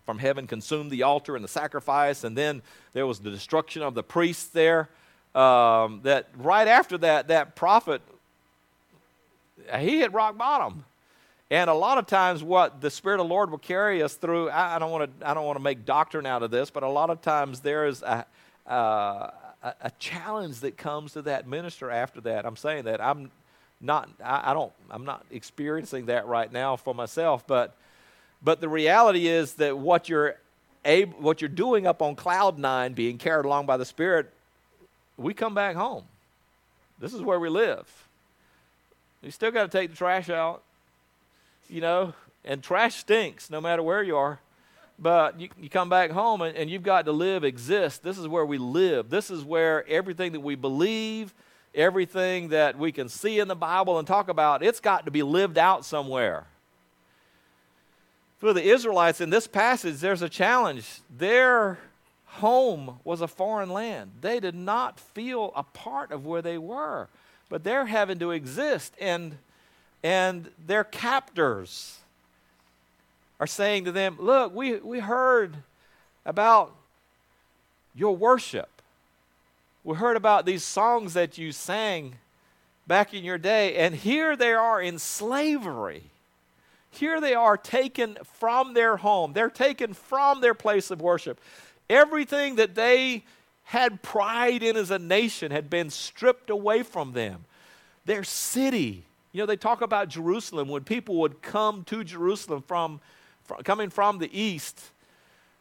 from 0.06 0.20
heaven 0.20 0.48
consumed 0.48 0.92
the 0.92 1.04
altar 1.04 1.36
and 1.36 1.44
the 1.44 1.50
sacrifice, 1.50 2.24
and 2.24 2.38
then 2.38 2.62
there 2.94 3.06
was 3.06 3.20
the 3.20 3.30
destruction 3.30 3.82
of 3.82 3.96
the 3.96 4.04
priests 4.04 4.48
there. 4.48 4.90
Um, 5.36 6.02
that 6.04 6.28
right 6.38 6.68
after 6.68 6.98
that, 7.00 7.28
that 7.28 7.56
prophet 7.56 8.02
he 9.80 10.00
hit 10.00 10.14
rock 10.14 10.38
bottom. 10.38 10.86
And 11.52 11.70
a 11.70 11.74
lot 11.74 11.98
of 11.98 12.06
times, 12.06 12.44
what 12.44 12.80
the 12.80 12.92
Spirit 12.92 13.20
of 13.20 13.28
the 13.28 13.34
Lord 13.34 13.50
will 13.50 13.58
carry 13.58 14.04
us 14.04 14.14
through, 14.14 14.50
I, 14.50 14.76
I 14.76 14.80
don't 14.80 14.92
want 14.92 15.20
to, 15.20 15.28
I 15.28 15.34
don't 15.34 15.46
want 15.46 15.58
to 15.58 15.64
make 15.64 15.84
doctrine 15.84 16.28
out 16.28 16.44
of 16.44 16.52
this, 16.52 16.70
but 16.70 16.84
a 16.84 16.88
lot 16.88 17.10
of 17.10 17.22
times 17.22 17.62
there 17.62 17.88
is 17.88 18.04
a, 18.04 18.26
uh, 18.68 19.32
a, 19.64 19.74
a, 19.82 19.92
challenge 19.98 20.60
that 20.60 20.78
comes 20.78 21.14
to 21.14 21.24
that 21.24 21.48
minister 21.48 21.90
after 21.90 22.22
that. 22.22 22.46
I'm 22.46 22.56
saying 22.56 22.84
that 22.84 23.02
I'm 23.02 23.32
not, 23.82 24.10
I, 24.24 24.52
I 24.52 24.54
don't, 24.54 24.72
I'm 24.92 25.06
not 25.06 25.26
experiencing 25.32 26.06
that 26.06 26.28
right 26.28 26.52
now 26.52 26.76
for 26.76 26.94
myself, 26.94 27.48
but, 27.48 27.76
but 28.44 28.62
the 28.62 28.70
reality 28.70 29.28
is 29.28 29.54
that 29.54 29.76
what 29.76 30.08
you're 30.08 30.36
able, 30.86 31.14
what 31.20 31.42
you're 31.42 31.50
doing 31.50 31.88
up 31.88 32.04
on 32.04 32.16
cloud 32.16 32.60
nine, 32.60 32.94
being 32.94 33.18
carried 33.18 33.46
along 33.46 33.66
by 33.66 33.78
the 33.78 33.86
Spirit, 33.86 34.32
we 35.18 35.34
come 35.34 35.56
back 35.56 35.76
home. 35.76 36.04
This 37.00 37.14
is 37.14 37.22
where 37.22 37.40
we 37.40 37.50
live. 37.50 37.88
You 39.22 39.32
still 39.32 39.52
got 39.52 39.64
to 39.64 39.78
take 39.78 39.90
the 39.90 39.98
trash 39.98 40.30
out, 40.30 40.64
you 41.70 41.82
know, 41.82 42.14
and 42.46 42.64
trash 42.64 42.96
stinks 42.96 43.50
no 43.50 43.60
matter 43.60 43.84
where 43.84 44.02
you 44.02 44.16
are. 44.16 44.40
But 44.98 45.40
you, 45.40 45.50
you 45.60 45.70
come 45.70 45.90
back 45.90 46.12
home 46.12 46.42
and, 46.42 46.56
and 46.56 46.70
you've 46.70 46.84
got 46.84 47.06
to 47.06 47.12
live, 47.12 47.44
exist. 47.44 48.04
This 48.04 48.18
is 48.18 48.28
where 48.28 48.46
we 48.46 48.58
live. 48.58 49.10
This 49.10 49.30
is 49.30 49.44
where 49.44 49.88
everything 49.88 50.34
that 50.34 50.40
we 50.42 50.56
believe, 50.56 51.34
everything 51.76 52.50
that 52.50 52.78
we 52.78 52.92
can 52.92 53.10
see 53.10 53.40
in 53.40 53.48
the 53.48 53.56
Bible 53.56 53.98
and 53.98 54.08
talk 54.08 54.30
about, 54.30 54.64
it's 54.64 54.80
got 54.80 55.06
to 55.06 55.12
be 55.12 55.24
lived 55.24 55.58
out 55.58 55.86
somewhere. 55.86 56.46
For 58.40 58.54
the 58.54 58.64
Israelites 58.64 59.20
in 59.20 59.30
this 59.30 59.48
passage, 59.48 59.98
there's 59.98 60.22
a 60.22 60.30
challenge. 60.30 61.02
Their 61.18 61.78
home 62.26 63.00
was 63.04 63.20
a 63.20 63.28
foreign 63.28 63.70
land. 63.70 64.12
They 64.22 64.40
did 64.40 64.56
not 64.56 64.98
feel 64.98 65.52
a 65.56 65.64
part 65.64 66.12
of 66.12 66.26
where 66.26 66.42
they 66.42 66.58
were 66.58 67.10
but 67.50 67.64
they're 67.64 67.88
having 67.88 68.20
to 68.20 68.32
exist 68.32 68.94
and 69.00 69.38
and 70.02 70.50
their 70.66 70.84
captors 70.84 71.98
are 73.40 73.48
saying 73.48 73.86
to 73.86 73.92
them 73.92 74.16
look 74.20 74.54
we, 74.54 74.78
we 74.78 75.00
heard 75.00 75.58
about 76.26 76.76
your 77.96 78.16
worship. 78.16 78.70
We 79.84 79.96
heard 79.96 80.16
about 80.16 80.46
these 80.46 80.64
songs 80.64 81.14
that 81.14 81.38
you 81.38 81.52
sang 81.52 82.16
back 82.88 83.14
in 83.14 83.24
your 83.24 83.38
day 83.38 83.76
and 83.76 83.96
here 83.96 84.36
they 84.36 84.54
are 84.54 84.82
in 84.82 85.00
slavery. 85.00 86.04
Here 86.92 87.22
they 87.22 87.34
are 87.34 87.58
taken 87.58 88.18
from 88.24 88.74
their 88.74 88.98
home. 88.98 89.34
They're 89.34 89.50
taken 89.50 89.94
from 89.94 90.42
their 90.42 90.54
place 90.54 90.92
of 90.92 91.02
worship. 91.02 91.40
Everything 91.90 92.56
that 92.56 92.76
they 92.76 93.24
had 93.70 94.02
pride 94.02 94.64
in 94.64 94.76
as 94.76 94.90
a 94.90 94.98
nation 94.98 95.52
had 95.52 95.70
been 95.70 95.92
stripped 95.92 96.50
away 96.50 96.82
from 96.82 97.14
them. 97.14 97.46
Their 98.04 98.24
city, 98.24 99.06
you 99.32 99.40
know, 99.40 99.46
they 99.46 99.58
talk 99.58 99.82
about 99.82 100.08
Jerusalem 100.08 100.70
when 100.70 100.84
people 100.84 101.18
would 101.18 101.44
come 101.44 101.84
to 101.84 102.04
Jerusalem 102.04 102.64
from, 102.64 103.00
from 103.44 103.62
coming 103.62 103.92
from 103.92 104.18
the 104.18 104.36
east. 104.36 104.82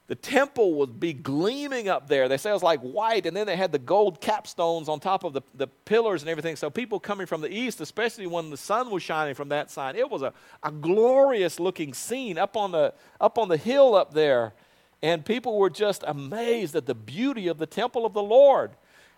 The 0.07 0.15
temple 0.15 0.73
would 0.77 0.99
be 0.99 1.13
gleaming 1.13 1.91
up 1.91 2.09
there. 2.09 2.31
They 2.31 2.39
say 2.39 2.49
it 2.49 2.55
was 2.55 2.63
like 2.63 2.81
white, 2.81 3.27
and 3.27 3.37
then 3.37 3.47
they 3.47 3.57
had 3.57 3.73
the 3.73 3.79
gold 3.79 4.23
capstones 4.23 4.89
on 4.89 5.01
top 5.01 5.23
of 5.23 5.35
the, 5.35 5.43
the 5.55 5.67
pillars 5.67 6.23
and 6.23 6.31
everything. 6.31 6.57
So, 6.57 6.71
people 6.71 6.99
coming 6.99 7.27
from 7.27 7.43
the 7.43 7.53
east, 7.53 7.79
especially 7.83 8.27
when 8.27 8.49
the 8.49 8.57
sun 8.57 8.89
was 8.89 9.03
shining 9.03 9.35
from 9.35 9.51
that 9.51 9.71
side, 9.71 9.97
it 9.97 10.11
was 10.11 10.23
a, 10.23 10.33
a 10.63 10.73
glorious 10.73 11.61
looking 11.61 11.93
scene 11.93 12.39
up 12.39 12.57
on, 12.57 12.73
the, 12.73 12.95
up 13.21 13.37
on 13.37 13.49
the 13.49 13.59
hill 13.59 13.95
up 13.95 14.15
there. 14.15 14.55
And 15.03 15.25
people 15.25 15.59
were 15.59 15.71
just 15.71 16.03
amazed 16.07 16.75
at 16.75 16.87
the 16.87 16.95
beauty 16.95 17.49
of 17.49 17.59
the 17.59 17.67
temple 17.67 18.05
of 18.05 18.13
the 18.15 18.23
Lord. 18.23 18.73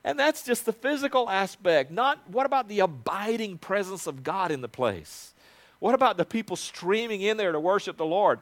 And 0.04 0.18
that's 0.18 0.42
just 0.44 0.66
the 0.66 0.72
physical 0.72 1.28
aspect. 1.28 1.90
Not 1.90 2.28
what 2.28 2.46
about 2.46 2.68
the 2.68 2.80
abiding 2.80 3.58
presence 3.58 4.06
of 4.06 4.22
God 4.22 4.50
in 4.50 4.60
the 4.60 4.68
place? 4.68 5.34
What 5.78 5.94
about 5.94 6.16
the 6.16 6.24
people 6.24 6.56
streaming 6.56 7.22
in 7.22 7.36
there 7.36 7.52
to 7.52 7.60
worship 7.60 7.96
the 7.96 8.06
Lord? 8.06 8.40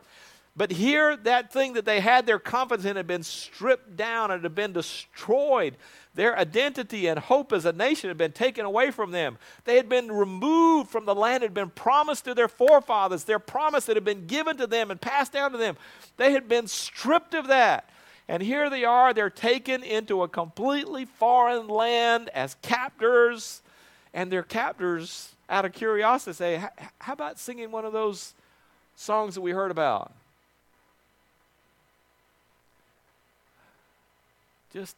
But 0.59 0.73
here, 0.73 1.17
that 1.19 1.53
thing 1.53 1.75
that 1.75 1.85
they 1.85 2.01
had 2.01 2.27
their 2.27 2.41
confidence 2.41 2.85
in 2.85 2.97
had 2.97 3.07
been 3.07 3.23
stripped 3.23 3.97
down 3.97 4.33
and 4.33 4.43
had 4.43 4.57
been 4.57 4.73
destroyed. 4.73 5.77
Their 6.15 6.37
identity 6.37 7.07
and 7.07 7.17
hope 7.17 7.53
as 7.53 7.65
a 7.65 7.73
nation 7.73 8.11
had 8.11 8.19
been 8.19 8.33
taken 8.33 8.65
away 8.65 8.91
from 8.91 9.13
them. 9.13 9.39
They 9.67 9.77
had 9.77 9.89
been 9.89 10.11
removed 10.11 10.91
from 10.91 11.05
the 11.05 11.15
land 11.15 11.43
that 11.43 11.47
had 11.47 11.55
been 11.55 11.71
promised 11.71 12.25
to 12.25 12.35
their 12.35 12.49
forefathers, 12.49 13.23
their 13.23 13.39
promise 13.39 13.85
that 13.85 13.95
had 13.95 14.05
been 14.05 14.27
given 14.27 14.57
to 14.57 14.67
them 14.67 14.91
and 14.91 15.01
passed 15.01 15.33
down 15.33 15.53
to 15.53 15.59
them. 15.59 15.77
They 16.17 16.33
had 16.33 16.49
been 16.49 16.67
stripped 16.67 17.35
of 17.35 17.47
that. 17.47 17.89
And 18.27 18.43
here 18.43 18.69
they 18.69 18.85
are, 18.85 19.15
they're 19.15 19.31
taken 19.31 19.85
into 19.85 20.25
a 20.25 20.29
completely 20.29 21.05
foreign 21.05 21.69
land 21.69 22.31
as 22.31 22.57
captors. 22.63 23.63
And 24.13 24.33
their 24.33 24.43
captors, 24.43 25.37
out 25.49 25.65
of 25.65 25.73
curiosity, 25.73 26.35
say, 26.35 26.69
How 26.99 27.13
about 27.13 27.39
singing 27.39 27.71
one 27.71 27.85
of 27.85 27.93
those 27.93 28.35
songs 28.97 29.37
that 29.37 29.41
we 29.41 29.53
heard 29.53 29.71
about? 29.71 30.13
Just 34.79 34.95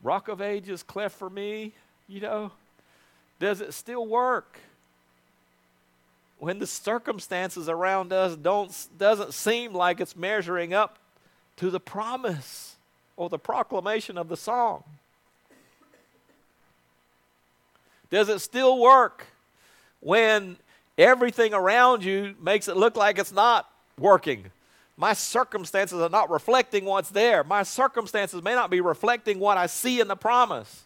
Rock 0.00 0.28
of 0.28 0.40
Ages, 0.40 0.84
cleft 0.84 1.18
for 1.18 1.28
me, 1.28 1.72
you 2.06 2.20
know? 2.20 2.52
Does 3.40 3.60
it 3.60 3.74
still 3.74 4.06
work? 4.06 4.60
When 6.38 6.60
the 6.60 6.66
circumstances 6.68 7.68
around 7.68 8.12
us 8.12 8.36
don't 8.36 8.72
doesn't 8.96 9.34
seem 9.34 9.72
like 9.72 10.00
it's 10.00 10.14
measuring 10.14 10.72
up 10.72 11.00
to 11.56 11.68
the 11.68 11.80
promise 11.80 12.76
or 13.16 13.28
the 13.28 13.40
proclamation 13.40 14.16
of 14.16 14.28
the 14.28 14.36
song? 14.36 14.84
Does 18.08 18.28
it 18.28 18.38
still 18.38 18.78
work 18.78 19.26
when 19.98 20.58
everything 20.96 21.54
around 21.54 22.04
you 22.04 22.36
makes 22.40 22.68
it 22.68 22.76
look 22.76 22.94
like 22.94 23.18
it's 23.18 23.32
not 23.32 23.68
working? 23.98 24.52
My 24.96 25.12
circumstances 25.12 26.00
are 26.00 26.08
not 26.08 26.30
reflecting 26.30 26.84
what's 26.84 27.10
there. 27.10 27.42
My 27.42 27.64
circumstances 27.64 28.42
may 28.42 28.54
not 28.54 28.70
be 28.70 28.80
reflecting 28.80 29.40
what 29.40 29.58
I 29.58 29.66
see 29.66 30.00
in 30.00 30.06
the 30.06 30.16
promise. 30.16 30.84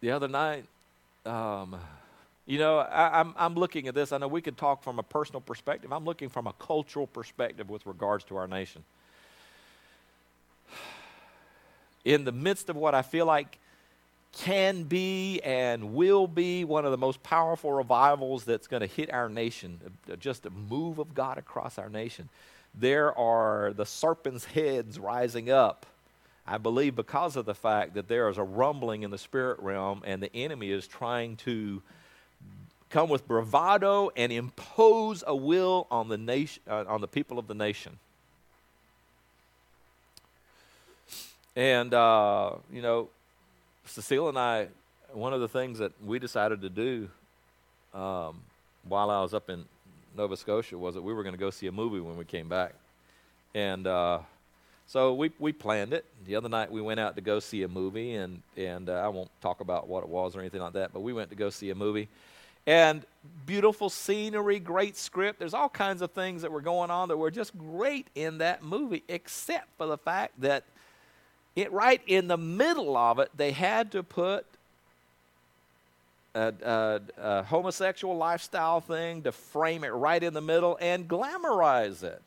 The 0.00 0.12
other 0.12 0.28
night, 0.28 0.64
um, 1.26 1.76
you 2.46 2.58
know, 2.58 2.78
I, 2.78 3.20
am 3.20 3.28
I'm, 3.28 3.34
I'm 3.38 3.54
looking 3.54 3.88
at 3.88 3.94
this. 3.94 4.12
I 4.12 4.18
know 4.18 4.28
we 4.28 4.42
could 4.42 4.56
talk 4.56 4.84
from 4.84 4.98
a 4.98 5.02
personal 5.02 5.40
perspective. 5.40 5.92
I'm 5.92 6.04
looking 6.04 6.28
from 6.28 6.46
a 6.46 6.52
cultural 6.54 7.06
perspective 7.06 7.70
with 7.70 7.86
regards 7.86 8.22
to 8.24 8.36
our 8.36 8.46
nation. 8.46 8.84
In 12.04 12.24
the 12.24 12.32
midst 12.32 12.68
of 12.68 12.76
what 12.76 12.94
I 12.94 13.02
feel 13.02 13.26
like 13.26 13.58
can 14.38 14.84
be 14.84 15.40
and 15.40 15.94
will 15.94 16.26
be 16.26 16.64
one 16.64 16.84
of 16.84 16.90
the 16.90 16.98
most 16.98 17.22
powerful 17.22 17.72
revivals 17.72 18.44
that's 18.44 18.66
going 18.66 18.80
to 18.80 18.86
hit 18.86 19.12
our 19.12 19.28
nation, 19.28 19.80
uh, 20.10 20.16
just 20.16 20.44
a 20.46 20.50
move 20.50 20.98
of 20.98 21.14
God 21.14 21.38
across 21.38 21.78
our 21.78 21.88
nation. 21.88 22.28
There 22.74 23.16
are 23.16 23.72
the 23.72 23.86
serpent's 23.86 24.44
heads 24.44 24.98
rising 24.98 25.50
up. 25.50 25.86
I 26.46 26.58
believe 26.58 26.94
because 26.94 27.36
of 27.36 27.46
the 27.46 27.54
fact 27.54 27.94
that 27.94 28.08
there 28.08 28.28
is 28.28 28.36
a 28.36 28.42
rumbling 28.42 29.02
in 29.02 29.10
the 29.10 29.18
spirit 29.18 29.60
realm 29.60 30.02
and 30.04 30.22
the 30.22 30.34
enemy 30.34 30.70
is 30.70 30.86
trying 30.86 31.36
to 31.38 31.80
come 32.90 33.08
with 33.08 33.26
bravado 33.26 34.10
and 34.16 34.30
impose 34.30 35.24
a 35.26 35.34
will 35.34 35.86
on 35.90 36.08
the 36.08 36.18
nation, 36.18 36.62
uh, 36.68 36.84
on 36.86 37.00
the 37.00 37.08
people 37.08 37.38
of 37.38 37.46
the 37.46 37.54
nation. 37.54 37.98
And 41.56 41.94
uh, 41.94 42.56
you 42.72 42.82
know, 42.82 43.08
Cecile 43.86 44.28
and 44.28 44.38
I, 44.38 44.68
one 45.12 45.32
of 45.32 45.40
the 45.40 45.48
things 45.48 45.78
that 45.78 45.92
we 46.04 46.18
decided 46.18 46.62
to 46.62 46.70
do 46.70 47.08
um, 47.92 48.40
while 48.88 49.10
I 49.10 49.20
was 49.20 49.34
up 49.34 49.50
in 49.50 49.64
Nova 50.16 50.36
Scotia 50.36 50.78
was 50.78 50.94
that 50.94 51.02
we 51.02 51.12
were 51.12 51.22
going 51.22 51.34
to 51.34 51.40
go 51.40 51.50
see 51.50 51.66
a 51.66 51.72
movie 51.72 52.00
when 52.00 52.16
we 52.16 52.24
came 52.24 52.48
back, 52.48 52.74
and 53.54 53.86
uh, 53.86 54.20
so 54.86 55.14
we 55.14 55.32
we 55.38 55.52
planned 55.52 55.92
it. 55.92 56.04
The 56.26 56.36
other 56.36 56.48
night 56.48 56.70
we 56.70 56.80
went 56.80 57.00
out 57.00 57.16
to 57.16 57.22
go 57.22 57.40
see 57.40 57.62
a 57.62 57.68
movie, 57.68 58.14
and 58.14 58.42
and 58.56 58.88
uh, 58.88 58.94
I 58.94 59.08
won't 59.08 59.30
talk 59.40 59.60
about 59.60 59.88
what 59.88 60.02
it 60.02 60.08
was 60.08 60.36
or 60.36 60.40
anything 60.40 60.60
like 60.60 60.74
that, 60.74 60.92
but 60.92 61.00
we 61.00 61.12
went 61.12 61.30
to 61.30 61.36
go 61.36 61.50
see 61.50 61.70
a 61.70 61.74
movie, 61.74 62.08
and 62.66 63.04
beautiful 63.46 63.90
scenery, 63.90 64.58
great 64.58 64.96
script. 64.96 65.38
There's 65.38 65.54
all 65.54 65.68
kinds 65.68 66.00
of 66.02 66.12
things 66.12 66.42
that 66.42 66.50
were 66.50 66.62
going 66.62 66.90
on 66.90 67.08
that 67.08 67.16
were 67.16 67.30
just 67.30 67.56
great 67.58 68.08
in 68.14 68.38
that 68.38 68.62
movie, 68.62 69.02
except 69.08 69.68
for 69.76 69.86
the 69.86 69.98
fact 69.98 70.40
that 70.40 70.64
it 71.56 71.72
right 71.72 72.00
in 72.06 72.28
the 72.28 72.36
middle 72.36 72.96
of 72.96 73.18
it 73.18 73.30
they 73.36 73.52
had 73.52 73.92
to 73.92 74.02
put 74.02 74.46
a, 76.34 76.52
a, 76.62 77.00
a, 77.18 77.42
homosexual 77.44 78.16
lifestyle 78.16 78.80
thing 78.80 79.22
to 79.22 79.32
frame 79.32 79.84
it 79.84 79.90
right 79.90 80.22
in 80.22 80.34
the 80.34 80.40
middle 80.40 80.76
and 80.80 81.08
glamorize 81.08 82.02
it. 82.02 82.22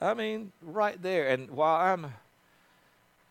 I 0.00 0.14
mean, 0.14 0.52
right 0.62 1.00
there. 1.02 1.28
And 1.28 1.50
while 1.50 1.74
I'm, 1.74 2.12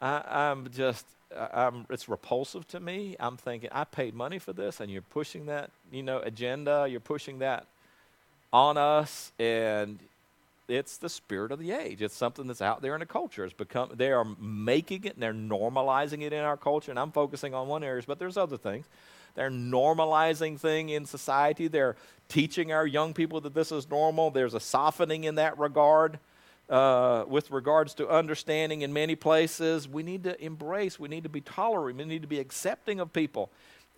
I, 0.02 0.50
I'm 0.50 0.70
just, 0.72 1.06
I'm, 1.54 1.86
it's 1.90 2.10
repulsive 2.10 2.68
to 2.70 2.80
me. 2.80 3.16
I'm 3.20 3.38
thinking, 3.38 3.70
I 3.72 3.86
paid 3.86 4.14
money 4.14 4.40
for 4.40 4.54
this, 4.54 4.82
and 4.82 4.92
you're 4.92 5.02
pushing 5.02 5.46
that, 5.46 5.72
you 5.92 6.04
know, 6.04 6.20
agenda. 6.20 6.88
You're 6.90 7.00
pushing 7.00 7.40
that 7.40 7.66
on 8.52 8.78
us, 8.78 9.32
and 9.40 10.00
it's 10.68 10.98
the 10.98 11.10
spirit 11.10 11.52
of 11.52 11.60
the 11.60 11.72
age. 11.72 12.02
It's 12.02 12.16
something 12.16 12.48
that's 12.48 12.62
out 12.62 12.82
there 12.82 12.94
in 12.94 13.00
the 13.00 13.06
culture. 13.06 13.46
It's 13.46 13.54
become 13.54 13.92
they 13.94 14.12
are 14.12 14.26
making 14.40 15.06
it 15.06 15.14
and 15.14 15.24
they're 15.24 15.34
normalizing 15.34 16.22
it 16.22 16.34
in 16.34 16.44
our 16.44 16.58
culture. 16.58 16.92
And 16.92 17.00
I'm 17.00 17.12
focusing 17.12 17.54
on 17.54 17.68
one 17.68 17.84
area, 17.84 18.04
but 18.06 18.20
there's 18.20 18.38
other 18.38 18.58
things. 18.58 18.86
They're 19.36 19.52
normalizing 19.52 20.60
thing 20.60 20.90
in 20.90 21.06
society. 21.06 21.68
They're 21.68 21.96
teaching 22.28 22.72
our 22.72 22.88
young 22.88 23.14
people 23.14 23.40
that 23.42 23.54
this 23.54 23.72
is 23.72 23.90
normal. 23.90 24.32
There's 24.32 24.56
a 24.56 24.60
softening 24.60 25.24
in 25.26 25.36
that 25.36 25.58
regard. 25.58 26.20
Uh, 26.70 27.24
with 27.30 27.50
regards 27.50 27.94
to 27.94 28.10
understanding 28.10 28.82
in 28.82 28.92
many 28.92 29.16
places, 29.16 29.88
we 29.88 30.04
need 30.04 30.26
to 30.26 30.44
embrace, 30.44 31.00
we 31.00 31.08
need 31.08 31.24
to 31.24 31.30
be 31.30 31.40
tolerant, 31.40 31.98
we 31.98 32.04
need 32.04 32.24
to 32.24 32.28
be 32.28 32.40
accepting 32.40 33.00
of 33.00 33.14
people. 33.14 33.50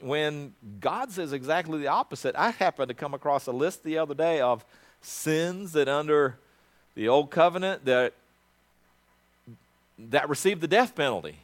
When 0.02 0.54
God 0.80 1.12
says 1.12 1.34
exactly 1.34 1.80
the 1.80 1.88
opposite, 1.88 2.36
I 2.36 2.52
happened 2.52 2.90
to 2.90 2.94
come 2.94 3.16
across 3.16 3.48
a 3.48 3.52
list 3.52 3.84
the 3.84 3.98
other 3.98 4.14
day 4.14 4.40
of 4.40 4.64
sins 5.02 5.72
that 5.72 5.90
under 5.90 6.38
the 6.96 7.08
old 7.08 7.32
covenant 7.32 7.86
that 7.86 8.14
that 9.98 10.30
received 10.30 10.62
the 10.62 10.68
death 10.68 10.96
penalty. 10.96 11.36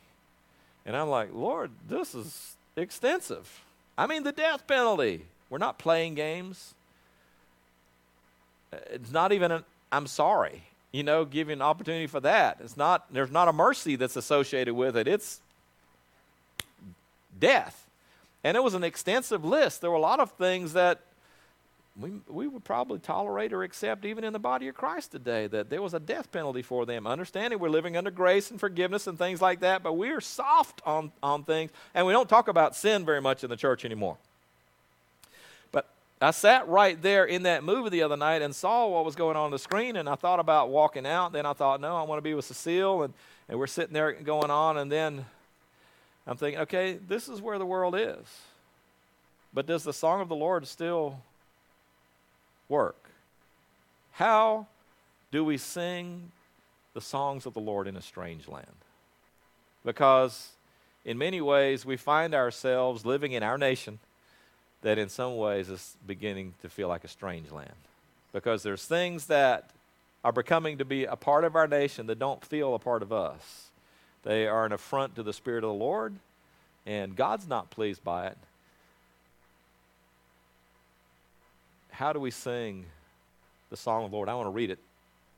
And 0.86 0.96
I'm 0.96 1.10
like, 1.10 1.34
Lord, 1.34 1.72
this 1.90 2.16
is 2.16 2.56
extensive. 2.78 3.64
I 3.98 4.08
mean, 4.08 4.24
the 4.24 4.32
death 4.32 4.66
penalty. 4.66 5.25
We're 5.50 5.58
not 5.58 5.78
playing 5.78 6.16
games. 6.16 6.74
It's 8.91 9.12
not 9.12 9.32
even 9.32 9.52
an 9.52 9.63
I'm 9.96 10.08
sorry, 10.08 10.63
you 10.91 11.04
know, 11.04 11.26
you 11.32 11.50
an 11.50 11.62
opportunity 11.62 12.08
for 12.08 12.19
that. 12.19 12.58
It's 12.60 12.76
not, 12.76 13.06
there's 13.13 13.32
not 13.32 13.48
a 13.48 13.54
mercy 13.54 13.96
that's 13.96 14.17
associated 14.17 14.74
with 14.74 14.98
it. 14.98 15.08
It's 15.08 15.39
death. 17.39 17.88
And 18.43 18.58
it 18.58 18.60
was 18.62 18.74
an 18.74 18.84
extensive 18.84 19.46
list. 19.46 19.80
There 19.80 19.89
were 19.89 19.96
a 19.96 20.02
lot 20.02 20.19
of 20.19 20.32
things 20.34 20.74
that 20.74 21.00
we, 21.99 22.12
we 22.27 22.47
would 22.47 22.65
probably 22.65 22.99
tolerate 22.99 23.53
or 23.53 23.63
accept 23.63 24.03
even 24.03 24.25
in 24.25 24.34
the 24.34 24.39
body 24.39 24.67
of 24.67 24.75
Christ 24.75 25.12
today 25.12 25.47
that 25.47 25.69
there 25.69 25.81
was 25.81 25.93
a 25.93 25.99
death 25.99 26.29
penalty 26.29 26.62
for 26.62 26.86
them. 26.86 27.08
Understanding 27.08 27.58
we're 27.58 27.69
living 27.69 27.95
under 27.95 28.12
grace 28.12 28.51
and 28.51 28.60
forgiveness 28.60 29.08
and 29.08 29.17
things 29.17 29.41
like 29.41 29.62
that, 29.62 29.81
but 29.81 29.93
we're 29.93 30.19
soft 30.19 30.81
on, 30.86 31.12
on 31.23 31.43
things, 31.43 31.71
and 31.93 32.05
we 32.05 32.12
don't 32.12 32.27
talk 32.27 32.49
about 32.49 32.75
sin 32.75 33.05
very 33.05 33.21
much 33.21 33.45
in 33.45 33.49
the 33.49 33.55
church 33.55 33.86
anymore. 33.86 34.17
But 35.71 35.88
I 36.21 36.31
sat 36.31 36.67
right 36.67 37.01
there 37.01 37.23
in 37.23 37.43
that 37.43 37.63
movie 37.63 37.89
the 37.89 38.03
other 38.03 38.17
night 38.17 38.41
and 38.41 38.53
saw 38.53 38.88
what 38.88 39.05
was 39.05 39.15
going 39.15 39.38
on, 39.38 39.45
on 39.45 39.51
the 39.51 39.60
screen, 39.60 39.95
and 39.95 40.10
I 40.10 40.15
thought 40.15 40.41
about 40.41 40.69
walking 40.69 41.08
out. 41.08 41.31
Then 41.31 41.45
I 41.45 41.53
thought, 41.53 41.79
no, 41.79 41.95
I 41.95 42.03
want 42.03 42.17
to 42.17 42.23
be 42.23 42.34
with 42.34 42.43
Cecile, 42.43 43.03
and, 43.03 43.13
and 43.47 43.58
we're 43.58 43.67
sitting 43.67 43.93
there 43.93 44.12
going 44.12 44.51
on, 44.51 44.77
and 44.77 44.91
then 44.91 45.23
I'm 46.27 46.36
thinking, 46.36 46.60
okay, 46.63 46.99
this 47.08 47.29
is 47.29 47.41
where 47.41 47.58
the 47.58 47.65
world 47.65 47.95
is. 47.95 48.25
But 49.53 49.65
does 49.65 49.86
the 49.86 49.93
song 49.93 50.19
of 50.19 50.27
the 50.27 50.36
Lord 50.36 50.67
still 50.67 51.21
work. 52.69 53.10
How 54.13 54.67
do 55.32 55.43
we 55.43 55.58
sing 55.58 56.32
the 56.93 57.01
songs 57.01 57.45
of 57.45 57.54
the 57.54 57.60
Lord 57.60 57.88
in 57.88 57.97
a 57.97 58.01
strange 58.01 58.47
land? 58.47 58.65
Because 59.84 60.51
in 61.04 61.17
many 61.17 61.41
ways 61.41 61.86
we 61.86 61.97
find 61.97 62.34
ourselves 62.34 63.06
living 63.06 63.34
in 63.34 63.43
our 63.43 63.58
nation 63.58 63.99
that 64.82 64.97
in 64.97 65.10
some 65.10 65.38
ways 65.38 65.69
is 65.69 65.97
beginning 66.06 66.54
to 66.62 66.69
feel 66.69 66.88
like 66.88 67.04
a 67.04 67.08
strange 67.08 67.51
land. 67.51 67.73
Because 68.32 68.63
there's 68.63 68.86
things 68.86 69.28
that 69.28 69.71
are 70.23 70.32
becoming 70.32 70.78
to 70.78 70.86
be 70.86 71.06
a 71.06 71.15
part 71.15 71.43
of 71.43 71.56
our 71.56 71.67
nation 71.67 72.08
that 72.08 72.19
don't 72.19 72.43
feel 72.43 72.73
a 72.73 72.80
part 72.80 73.01
of 73.01 73.12
us. 73.12 73.69
They 74.23 74.47
are 74.47 74.65
an 74.65 74.71
affront 74.71 75.15
to 75.15 75.23
the 75.23 75.34
Spirit 75.34 75.63
of 75.63 75.69
the 75.69 75.75
Lord, 75.75 76.15
and 76.86 77.15
God's 77.15 77.47
not 77.47 77.69
pleased 77.69 78.04
by 78.04 78.28
it. 78.28 78.38
How 81.95 82.12
do 82.12 82.19
we 82.19 82.29
sing 82.29 82.86
the 83.69 83.77
song 83.77 84.03
of 84.03 84.12
the 84.12 84.17
Lord? 84.17 84.27
I 84.27 84.36
want 84.36 84.47
to 84.47 84.51
read 84.51 84.69
it 84.69 84.79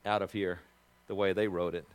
out 0.04 0.22
of 0.22 0.32
here 0.32 0.58
the 1.06 1.14
way 1.14 1.32
they 1.32 1.46
wrote 1.46 1.74
it. 1.74 1.86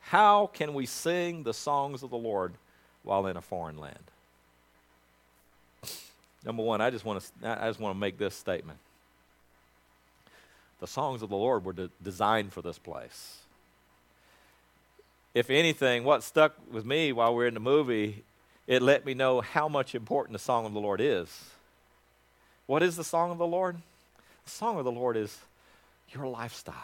How 0.00 0.46
can 0.52 0.72
we 0.72 0.86
sing 0.86 1.42
the 1.42 1.52
songs 1.52 2.04
of 2.04 2.10
the 2.10 2.16
Lord 2.16 2.52
while 3.02 3.26
in 3.26 3.36
a 3.36 3.42
foreign 3.42 3.76
land? 3.76 3.98
Number 6.44 6.62
one, 6.62 6.80
I 6.80 6.90
just 6.90 7.04
want 7.04 7.28
to, 7.42 7.60
I 7.60 7.66
just 7.66 7.80
want 7.80 7.96
to 7.96 7.98
make 7.98 8.18
this 8.18 8.36
statement. 8.36 8.78
The 10.78 10.86
songs 10.86 11.22
of 11.22 11.28
the 11.28 11.36
Lord 11.36 11.64
were 11.64 11.72
de- 11.72 11.90
designed 12.04 12.52
for 12.52 12.62
this 12.62 12.78
place. 12.78 13.38
If 15.34 15.50
anything, 15.50 16.04
what 16.04 16.22
stuck 16.22 16.54
with 16.70 16.84
me 16.84 17.10
while 17.10 17.34
we 17.34 17.44
are 17.44 17.48
in 17.48 17.54
the 17.54 17.60
movie, 17.60 18.22
it 18.68 18.80
let 18.80 19.04
me 19.04 19.12
know 19.12 19.40
how 19.40 19.68
much 19.68 19.96
important 19.96 20.34
the 20.34 20.38
song 20.38 20.66
of 20.66 20.72
the 20.72 20.80
Lord 20.80 21.00
is 21.00 21.50
what 22.66 22.82
is 22.82 22.96
the 22.96 23.04
song 23.04 23.30
of 23.30 23.38
the 23.38 23.46
Lord? 23.46 23.76
The 24.44 24.50
song 24.50 24.78
of 24.78 24.84
the 24.84 24.92
Lord 24.92 25.16
is 25.16 25.36
your 26.12 26.26
lifestyle. 26.26 26.74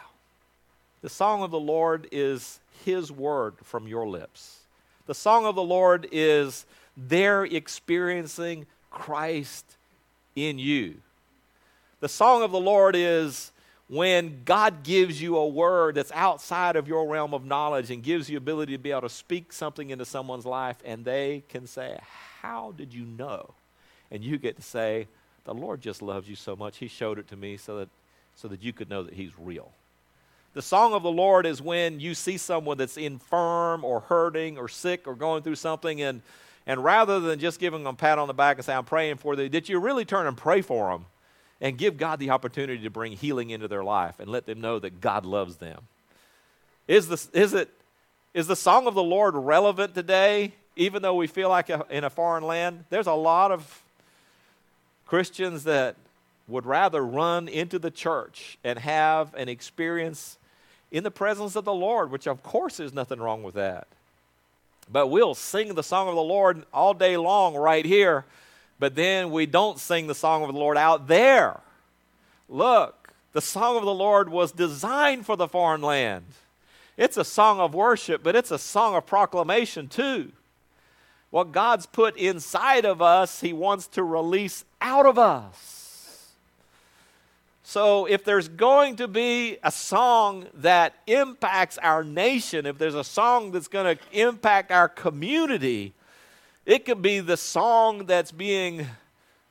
The 1.01 1.09
song 1.09 1.43
of 1.43 1.51
the 1.51 1.59
Lord 1.59 2.07
is 2.11 2.59
His 2.85 3.11
word 3.11 3.55
from 3.63 3.87
your 3.87 4.07
lips. 4.07 4.59
The 5.05 5.13
song 5.13 5.45
of 5.45 5.55
the 5.55 5.63
Lord 5.63 6.07
is 6.11 6.65
their 6.95 7.43
experiencing 7.43 8.65
Christ 8.89 9.65
in 10.35 10.59
you. 10.59 10.95
The 11.99 12.09
song 12.09 12.43
of 12.43 12.51
the 12.51 12.59
Lord 12.59 12.95
is 12.95 13.51
when 13.89 14.43
God 14.45 14.83
gives 14.83 15.21
you 15.21 15.37
a 15.37 15.47
word 15.47 15.95
that's 15.95 16.11
outside 16.13 16.75
of 16.75 16.87
your 16.87 17.07
realm 17.07 17.33
of 17.33 17.45
knowledge 17.45 17.91
and 17.91 18.01
gives 18.01 18.29
you 18.29 18.37
ability 18.37 18.73
to 18.73 18.81
be 18.81 18.91
able 18.91 19.01
to 19.01 19.09
speak 19.09 19.51
something 19.51 19.89
into 19.89 20.05
someone's 20.05 20.45
life 20.45 20.77
and 20.85 21.03
they 21.03 21.43
can 21.49 21.67
say, 21.67 21.99
How 22.41 22.73
did 22.77 22.93
you 22.93 23.05
know? 23.05 23.53
And 24.09 24.23
you 24.23 24.37
get 24.37 24.55
to 24.55 24.61
say, 24.61 25.07
the 25.45 25.53
Lord 25.53 25.81
just 25.81 26.01
loves 26.01 26.27
you 26.27 26.35
so 26.35 26.55
much. 26.55 26.77
He 26.77 26.87
showed 26.87 27.19
it 27.19 27.27
to 27.29 27.35
me 27.35 27.57
so 27.57 27.79
that, 27.79 27.89
so 28.35 28.47
that 28.47 28.63
you 28.63 28.73
could 28.73 28.89
know 28.89 29.03
that 29.03 29.13
He's 29.13 29.31
real. 29.37 29.71
The 30.53 30.61
song 30.61 30.93
of 30.93 31.01
the 31.01 31.11
Lord 31.11 31.45
is 31.45 31.61
when 31.61 31.99
you 31.99 32.13
see 32.13 32.37
someone 32.37 32.77
that's 32.77 32.95
infirm 32.95 33.83
or 33.83 34.01
hurting 34.01 34.57
or 34.57 34.67
sick 34.67 35.07
or 35.07 35.15
going 35.15 35.41
through 35.41 35.55
something, 35.55 36.01
and, 36.01 36.21
and 36.67 36.83
rather 36.83 37.19
than 37.19 37.39
just 37.39 37.59
giving 37.59 37.83
them 37.83 37.95
a 37.95 37.97
pat 37.97 38.19
on 38.19 38.27
the 38.27 38.33
back 38.33 38.57
and 38.57 38.65
say, 38.65 38.73
I'm 38.73 38.85
praying 38.85 39.17
for 39.17 39.35
them, 39.35 39.49
that 39.49 39.67
you 39.67 39.79
really 39.79 40.05
turn 40.05 40.27
and 40.27 40.37
pray 40.37 40.61
for 40.61 40.91
them 40.91 41.05
and 41.59 41.77
give 41.77 41.97
God 41.97 42.19
the 42.19 42.29
opportunity 42.29 42.83
to 42.83 42.89
bring 42.89 43.13
healing 43.13 43.49
into 43.49 43.67
their 43.67 43.83
life 43.83 44.19
and 44.19 44.29
let 44.29 44.45
them 44.45 44.61
know 44.61 44.79
that 44.79 45.01
God 45.01 45.25
loves 45.25 45.57
them. 45.57 45.87
Is, 46.87 47.07
this, 47.07 47.29
is, 47.33 47.53
it, 47.53 47.69
is 48.33 48.47
the 48.47 48.55
song 48.55 48.85
of 48.85 48.93
the 48.93 49.03
Lord 49.03 49.35
relevant 49.35 49.95
today, 49.95 50.53
even 50.75 51.01
though 51.01 51.15
we 51.15 51.27
feel 51.27 51.49
like 51.49 51.69
a, 51.69 51.85
in 51.89 52.03
a 52.03 52.09
foreign 52.09 52.43
land? 52.43 52.85
There's 52.89 53.07
a 53.07 53.13
lot 53.13 53.51
of 53.51 53.81
Christians 55.05 55.63
that 55.65 55.95
would 56.47 56.65
rather 56.65 57.05
run 57.05 57.47
into 57.47 57.79
the 57.79 57.91
church 57.91 58.57
and 58.63 58.79
have 58.79 59.33
an 59.35 59.49
experience 59.49 60.37
in 60.91 61.03
the 61.03 61.11
presence 61.11 61.55
of 61.55 61.65
the 61.65 61.73
Lord, 61.73 62.11
which 62.11 62.27
of 62.27 62.43
course 62.43 62.77
there's 62.77 62.93
nothing 62.93 63.19
wrong 63.19 63.43
with 63.43 63.55
that. 63.55 63.87
But 64.91 65.07
we'll 65.07 65.33
sing 65.33 65.73
the 65.73 65.83
song 65.83 66.07
of 66.07 66.15
the 66.15 66.21
Lord 66.21 66.65
all 66.73 66.93
day 66.93 67.17
long 67.17 67.55
right 67.55 67.85
here, 67.85 68.25
but 68.79 68.95
then 68.95 69.31
we 69.31 69.45
don't 69.45 69.79
sing 69.79 70.07
the 70.07 70.15
song 70.15 70.43
of 70.43 70.53
the 70.53 70.59
Lord 70.59 70.77
out 70.77 71.07
there. 71.07 71.61
Look, 72.49 73.13
the 73.31 73.41
song 73.41 73.77
of 73.77 73.83
the 73.83 73.93
Lord 73.93 74.29
was 74.29 74.51
designed 74.51 75.25
for 75.25 75.35
the 75.35 75.47
foreign 75.47 75.81
land. 75.81 76.25
It's 76.97 77.17
a 77.17 77.25
song 77.25 77.59
of 77.59 77.73
worship, 77.73 78.21
but 78.21 78.35
it's 78.35 78.51
a 78.51 78.59
song 78.59 78.95
of 78.95 79.07
proclamation 79.07 79.87
too. 79.87 80.31
What 81.33 81.51
God's 81.51 81.87
put 81.87 82.15
inside 82.15 82.85
of 82.85 83.01
us, 83.01 83.41
He 83.41 83.53
wants 83.53 83.87
to 83.87 84.03
release 84.03 84.65
out 84.79 85.07
of 85.07 85.17
us. 85.17 86.31
So, 87.63 88.05
if 88.05 88.23
there's 88.23 88.47
going 88.47 88.97
to 88.97 89.07
be 89.07 89.57
a 89.63 89.71
song 89.71 90.45
that 90.53 90.93
impacts 91.07 91.79
our 91.79 92.03
nation, 92.03 92.67
if 92.67 92.77
there's 92.77 92.93
a 92.93 93.03
song 93.03 93.51
that's 93.51 93.67
going 93.67 93.97
to 93.97 94.03
impact 94.11 94.69
our 94.71 94.87
community, 94.87 95.93
it 96.67 96.85
could 96.85 97.01
be 97.01 97.19
the 97.19 97.37
song 97.37 98.05
that's 98.05 98.31
being 98.31 98.85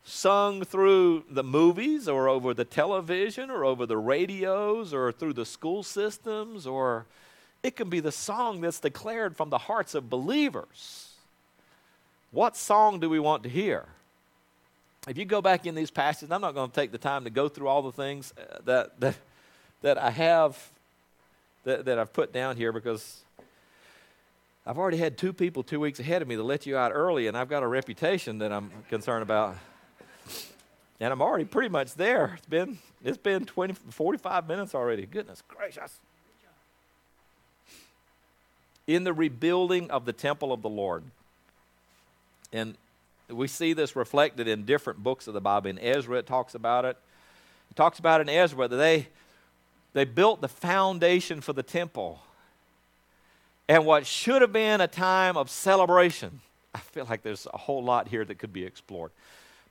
sung 0.05 0.63
through 0.63 1.25
the 1.29 1.43
movies 1.43 2.07
or 2.07 2.29
over 2.29 2.55
the 2.55 2.65
television 2.65 3.51
or 3.51 3.65
over 3.65 3.87
the 3.87 3.99
radios 3.99 4.95
or 4.95 5.11
through 5.11 5.33
the 5.33 5.45
school 5.45 5.83
systems, 5.83 6.65
or 6.65 7.07
it 7.65 7.75
can 7.75 7.89
be 7.89 7.99
the 7.99 8.13
song 8.13 8.61
that's 8.61 8.79
declared 8.79 9.37
from 9.37 9.51
the 9.51 9.59
hearts 9.59 9.97
of 9.97 10.09
believers. 10.09 11.12
What 12.33 12.57
song 12.57 12.99
do 12.99 13.11
we 13.11 13.21
want 13.21 13.43
to 13.43 13.51
hear? 13.51 13.85
If 15.07 15.19
you 15.19 15.27
go 15.27 15.43
back 15.43 15.67
in 15.67 15.75
these 15.75 15.91
passages, 15.91 16.33
I'm 16.33 16.41
not 16.41 16.55
going 16.55 16.71
to 16.71 16.75
take 16.75 16.91
the 16.91 16.99
time 16.99 17.25
to 17.25 17.31
go 17.31 17.49
through 17.49 17.69
all 17.69 17.83
the 17.83 17.93
things 17.93 18.33
uh, 18.39 18.59
that, 18.65 18.99
that, 19.01 19.17
that 19.83 19.99
I 19.99 20.11
have, 20.11 20.57
that, 21.65 21.85
that 21.85 21.99
I've 21.99 22.13
put 22.13 22.33
down 22.33 22.57
here 22.57 22.73
because 22.73 23.23
I've 24.65 24.79
already 24.79 24.97
had 24.97 25.19
two 25.19 25.35
people 25.35 25.63
two 25.63 25.79
weeks 25.79 26.01
ahead 26.01 26.23
of 26.23 26.29
me 26.29 26.37
to 26.37 26.43
let 26.43 26.65
you 26.65 26.77
out 26.77 26.93
early, 26.95 27.27
and 27.27 27.37
I've 27.37 27.51
got 27.51 27.63
a 27.63 27.67
reputation 27.67 28.39
that 28.39 28.51
I'm 28.51 28.71
concerned 28.89 29.23
about. 29.23 29.57
And 31.01 31.13
I'm 31.13 31.21
already 31.21 31.45
pretty 31.45 31.69
much 31.69 31.95
there. 31.97 32.35
It's 32.39 32.47
been, 32.47 32.79
it's 33.05 33.19
been 33.19 33.45
20, 33.45 33.75
45 33.91 34.49
minutes 34.49 34.75
already. 34.75 35.05
Goodness 35.05 35.43
gracious. 35.49 35.99
In 38.87 39.05
the 39.05 39.13
rebuilding 39.13 39.91
of 39.91 40.07
the 40.07 40.13
temple 40.13 40.53
of 40.53 40.63
the 40.63 40.71
Lord, 40.71 41.03
and 42.53 42.77
we 43.29 43.49
see 43.49 43.73
this 43.73 43.97
reflected 43.97 44.47
in 44.49 44.65
different 44.65 45.03
books 45.03 45.27
of 45.27 45.35
the 45.35 45.41
Bible. 45.41 45.71
In 45.71 45.79
Ezra, 45.79 46.19
it 46.19 46.27
talks 46.27 46.55
about 46.55 46.85
it. 46.85 46.97
It 47.71 47.77
talks 47.77 47.99
about 47.99 48.21
in 48.21 48.29
Ezra 48.29 48.69
that 48.69 48.77
they, 48.77 49.09
they 49.95 50.05
built 50.05 50.41
the 50.41 50.49
foundation 50.49 51.41
for 51.41 51.53
the 51.53 51.63
temple. 51.63 52.21
And 53.69 53.87
what 53.87 54.07
should 54.07 54.43
have 54.43 54.53
been 54.53 54.81
a 54.81 54.89
time 54.89 55.37
of 55.37 55.49
celebration, 55.49 56.41
I 56.75 56.79
feel 56.79 57.07
like 57.09 57.23
there's 57.23 57.47
a 57.53 57.57
whole 57.57 57.83
lot 57.83 58.09
here 58.09 58.25
that 58.25 58.39
could 58.39 58.53
be 58.53 58.65
explored. 58.65 59.13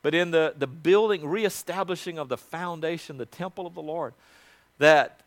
But 0.02 0.16
in 0.16 0.32
the, 0.32 0.56
the 0.58 0.68
building, 0.68 1.28
reestablishing 1.28 2.18
of 2.18 2.28
the 2.28 2.38
foundation, 2.38 3.18
the 3.18 3.26
temple 3.26 3.68
of 3.68 3.76
the 3.76 3.82
Lord, 3.82 4.14
that 4.80 5.22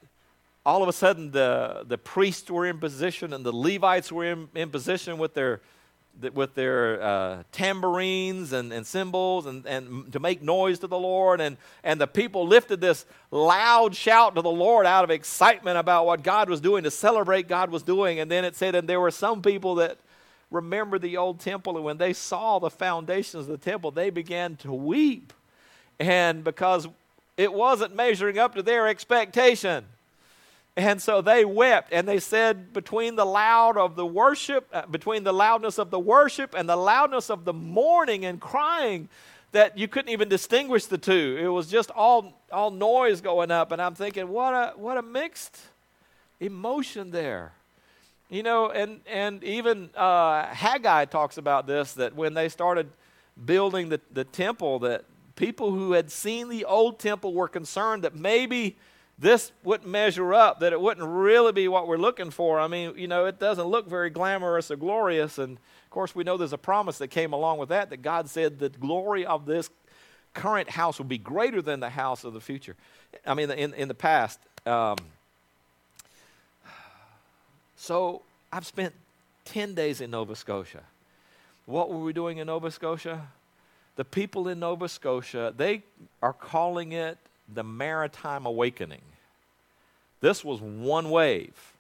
all 0.67 0.83
of 0.83 0.89
a 0.89 0.93
sudden 0.93 1.31
the, 1.31 1.85
the 1.87 1.99
priests 1.99 2.51
were 2.51 2.67
in 2.67 2.79
position 2.79 3.33
and 3.33 3.45
the 3.45 3.55
Levites 3.55 4.11
were 4.11 4.25
in, 4.25 4.49
in 4.55 4.71
position 4.71 5.19
with 5.19 5.35
their 5.35 5.61
with 6.33 6.55
their 6.55 7.03
uh, 7.03 7.43
tambourines 7.53 8.53
and, 8.53 8.73
and 8.73 8.87
cymbals 8.87 9.47
and, 9.47 9.67
and 9.67 10.13
to 10.13 10.21
make 10.21 10.43
noise 10.43 10.79
to 10.79 10.87
the 10.87 10.99
Lord. 10.99 11.41
And, 11.41 11.57
and 11.83 12.01
the 12.01 12.07
people 12.07 12.47
lifted 12.47 12.81
this 12.81 13.05
loud 13.31 13.95
shout 13.95 14.35
to 14.37 14.43
the 14.43 14.51
Lord 14.51 14.87
out 14.87 15.05
of 15.05 15.11
excitement 15.11 15.77
about 15.77 16.07
what 16.07 16.23
God 16.23 16.49
was 16.49 16.61
doing, 16.61 16.85
to 16.85 16.91
celebrate 16.91 17.49
God 17.49 17.71
was 17.71 17.83
doing. 17.83 18.21
And 18.21 18.31
then 18.31 18.45
it 18.45 18.57
said, 18.57 18.75
and 18.75 18.89
there 18.89 19.01
were 19.01 19.11
some 19.11 19.43
people 19.43 19.77
that 19.77 19.99
remembered 20.51 21.03
the 21.03 21.17
old 21.17 21.41
temple, 21.41 21.77
and 21.77 21.85
when 21.85 21.99
they 21.99 22.13
saw 22.13 22.59
the 22.59 22.71
foundations 22.71 23.47
of 23.47 23.49
the 23.49 23.59
temple, 23.59 23.91
they 23.91 24.11
began 24.11 24.57
to 24.57 24.73
weep. 24.73 25.33
And 25.99 26.45
because 26.45 26.87
it 27.37 27.53
wasn't 27.53 27.95
measuring 27.95 28.39
up 28.39 28.55
to 28.55 28.63
their 28.63 28.87
expectation. 28.87 29.85
And 30.77 31.01
so 31.01 31.21
they 31.21 31.45
wept, 31.45 31.93
and 31.93 32.09
they 32.09 32.19
said, 32.19 32.73
between 32.73 33.15
the 33.15 33.25
loud 33.25 33.77
of 33.77 33.95
the 33.95 34.05
worship, 34.05 34.69
uh, 34.73 34.87
between 34.87 35.23
the 35.23 35.33
loudness 35.33 35.79
of 35.79 35.91
the 35.91 36.01
worship 36.01 36.53
and 36.57 36.69
the 36.69 36.77
loudness 36.77 37.31
of 37.31 37.45
the 37.45 37.53
mourning 37.53 38.25
and 38.25 38.41
crying, 38.41 39.09
that 39.53 39.79
you 39.79 39.87
couldn't 39.87 40.11
even 40.11 40.29
distinguish 40.29 40.87
the 40.87 40.99
two. 40.99 41.39
It 41.41 41.47
was 41.47 41.69
just 41.69 41.93
all, 41.93 42.41
all 42.51 42.73
noise 42.73 43.21
going 43.21 43.53
up. 43.53 43.71
And 43.71 43.81
I'm 43.81 43.95
thinking, 43.95 44.29
what 44.29 44.53
a, 44.53 44.73
what 44.77 44.99
a 44.99 45.03
mixed 45.03 45.57
emotion 46.41 47.13
there. 47.13 47.53
You 48.29 48.43
know, 48.43 48.71
and, 48.71 49.01
and 49.07 49.45
even 49.45 49.91
uh, 49.95 50.47
Haggai 50.47 51.05
talks 51.05 51.39
about 51.39 51.69
this 51.69 51.93
that 51.93 52.17
when 52.17 52.35
they 52.35 52.49
started 52.49 52.89
building 53.47 53.91
the, 53.91 54.01
the 54.13 54.25
temple, 54.25 54.81
that 54.81 55.05
people 55.37 55.71
who 55.71 55.93
had 55.93 56.11
seen 56.11 56.49
the 56.49 56.65
old 56.65 56.99
temple 56.99 57.33
were 57.33 57.47
concerned 57.47 58.03
that 58.03 58.17
maybe 58.17 58.77
this 59.19 59.53
wouldn't 59.63 59.89
measure 59.89 60.35
up, 60.35 60.61
that 60.61 60.73
it 60.73 60.81
wouldn't 60.81 61.07
really 61.07 61.53
be 61.53 61.69
what 61.69 61.87
we're 61.87 61.97
looking 61.97 62.31
for. 62.31 62.59
I 62.59 62.67
mean, 62.67 62.95
you 62.97 63.07
know, 63.07 63.27
it 63.27 63.39
doesn't 63.39 63.67
look 63.67 63.89
very 63.89 64.11
glamorous 64.11 64.71
or 64.71 64.77
glorious. 64.77 65.39
And 65.39 65.57
of 65.57 65.91
course, 65.91 66.15
we 66.15 66.25
know 66.25 66.37
there's 66.37 66.53
a 66.53 66.59
promise 66.59 66.99
that 66.99 67.09
came 67.09 67.33
along 67.33 67.59
with 67.59 67.69
that, 67.69 67.91
that 67.91 68.03
God 68.03 68.29
said 68.29 68.59
the 68.59 68.71
glory 68.71 69.25
of 69.25 69.47
this 69.47 69.71
current 70.35 70.69
house 70.69 70.99
will 70.99 71.07
be 71.07 71.19
greater 71.19 71.63
than 71.63 71.79
the 71.79 71.91
house 71.91 72.25
of 72.25 72.33
the 72.33 72.41
future. 72.41 72.75
I 73.25 73.35
mean, 73.35 73.51
in, 73.53 73.73
in 73.75 73.87
the 73.87 73.95
past. 73.95 74.41
Um, 74.67 74.97
so 77.77 78.23
I've 78.53 78.67
spent 78.67 78.95
10 79.45 79.75
days 79.75 80.01
in 80.01 80.11
Nova 80.11 80.35
Scotia. 80.35 80.83
What 81.67 81.91
were 81.91 82.01
we 82.01 82.13
doing 82.13 82.39
in 82.39 82.49
Nova 82.49 82.71
Scotia? 82.71 83.29
The 83.97 84.05
people 84.05 84.49
in 84.49 84.59
Nova 84.59 84.89
Scotia, 84.89 85.55
they 85.57 85.85
are 86.21 86.33
calling 86.33 86.93
it 86.93 87.17
the 87.53 87.65
maritime 87.65 88.47
awakening. 88.47 89.03
This 90.21 90.45
was 90.45 90.61
one 90.61 91.11
wave. 91.11 91.73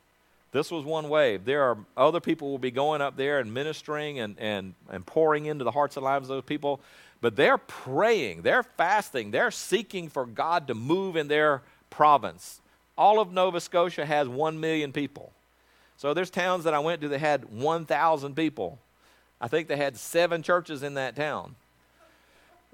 This 0.53 0.70
was 0.70 0.85
one 0.85 1.09
wave. 1.09 1.44
There 1.44 1.62
are 1.62 1.79
other 1.96 2.20
people 2.20 2.50
will 2.50 2.59
be 2.59 2.70
going 2.70 3.00
up 3.00 3.16
there 3.16 3.40
and 3.40 3.53
ministering 3.53 4.20
and, 4.20 4.37
and, 4.38 4.74
and 4.88 5.05
pouring 5.05 5.46
into 5.46 5.64
the 5.64 5.72
hearts 5.72 5.96
and 5.96 6.05
lives 6.05 6.31
of 6.31 6.37
those 6.37 6.44
people. 6.44 6.81
But 7.20 7.37
they're 7.37 7.59
praying, 7.59 8.42
they're 8.42 8.62
fasting, 8.62 9.31
they're 9.31 9.50
seeking 9.50 10.09
for 10.09 10.27
God 10.27 10.68
to 10.68 10.74
move 10.74 11.16
in 11.16 11.27
their 11.27 11.62
province. 11.90 12.61
All 12.96 13.18
of 13.18 13.33
Nova 13.33 13.61
Scotia 13.61 14.05
has 14.05 14.29
1 14.29 14.61
million 14.61 14.92
people. 14.92 15.33
So 15.96 16.12
there's 16.12 16.31
towns 16.31 16.64
that 16.64 16.74
I 16.74 16.79
went 16.81 17.00
to 17.00 17.09
that 17.09 17.18
had 17.18 17.46
1,000 17.46 18.37
people. 18.37 18.79
I 19.40 19.48
think 19.48 19.68
they 19.68 19.77
had 19.77 19.96
seven 19.96 20.42
churches 20.42 20.83
in 20.83 20.94
that 20.94 21.16
town. 21.16 21.55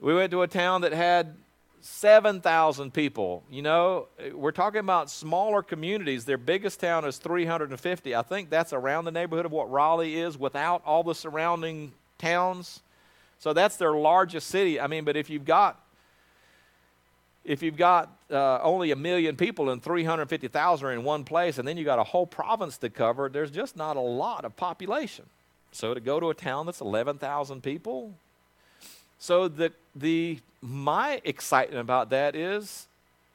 We 0.00 0.14
went 0.14 0.30
to 0.32 0.42
a 0.42 0.48
town 0.48 0.80
that 0.80 0.92
had 0.92 1.36
7,000 1.82 2.92
people. 2.92 3.42
You 3.50 3.62
know, 3.62 4.08
we're 4.34 4.52
talking 4.52 4.80
about 4.80 5.10
smaller 5.10 5.62
communities. 5.62 6.24
Their 6.24 6.38
biggest 6.38 6.80
town 6.80 7.04
is 7.04 7.18
350. 7.18 8.14
I 8.14 8.22
think 8.22 8.50
that's 8.50 8.72
around 8.72 9.04
the 9.04 9.10
neighborhood 9.10 9.46
of 9.46 9.52
what 9.52 9.70
Raleigh 9.70 10.18
is 10.18 10.38
without 10.38 10.82
all 10.84 11.02
the 11.02 11.14
surrounding 11.14 11.92
towns. 12.18 12.80
So 13.38 13.52
that's 13.52 13.76
their 13.76 13.92
largest 13.92 14.48
city. 14.48 14.80
I 14.80 14.86
mean, 14.86 15.04
but 15.04 15.16
if 15.16 15.30
you've 15.30 15.44
got 15.44 15.80
if 17.42 17.62
you've 17.62 17.76
got 17.76 18.14
uh, 18.30 18.60
only 18.62 18.90
a 18.90 18.96
million 18.96 19.34
people 19.34 19.70
and 19.70 19.82
350,000 19.82 20.86
are 20.86 20.92
in 20.92 21.02
one 21.02 21.24
place, 21.24 21.58
and 21.58 21.66
then 21.66 21.78
you've 21.78 21.86
got 21.86 21.98
a 21.98 22.04
whole 22.04 22.26
province 22.26 22.76
to 22.78 22.90
cover, 22.90 23.30
there's 23.30 23.50
just 23.50 23.76
not 23.76 23.96
a 23.96 24.00
lot 24.00 24.44
of 24.44 24.54
population. 24.56 25.24
So 25.72 25.94
to 25.94 26.00
go 26.00 26.20
to 26.20 26.30
a 26.30 26.34
town 26.34 26.66
that's 26.66 26.80
11,000 26.80 27.62
people, 27.62 28.14
so 29.20 29.48
the 29.48 29.72
the 29.94 30.40
my 30.62 31.20
excitement 31.24 31.80
about 31.80 32.10
that 32.10 32.34
is 32.34 32.88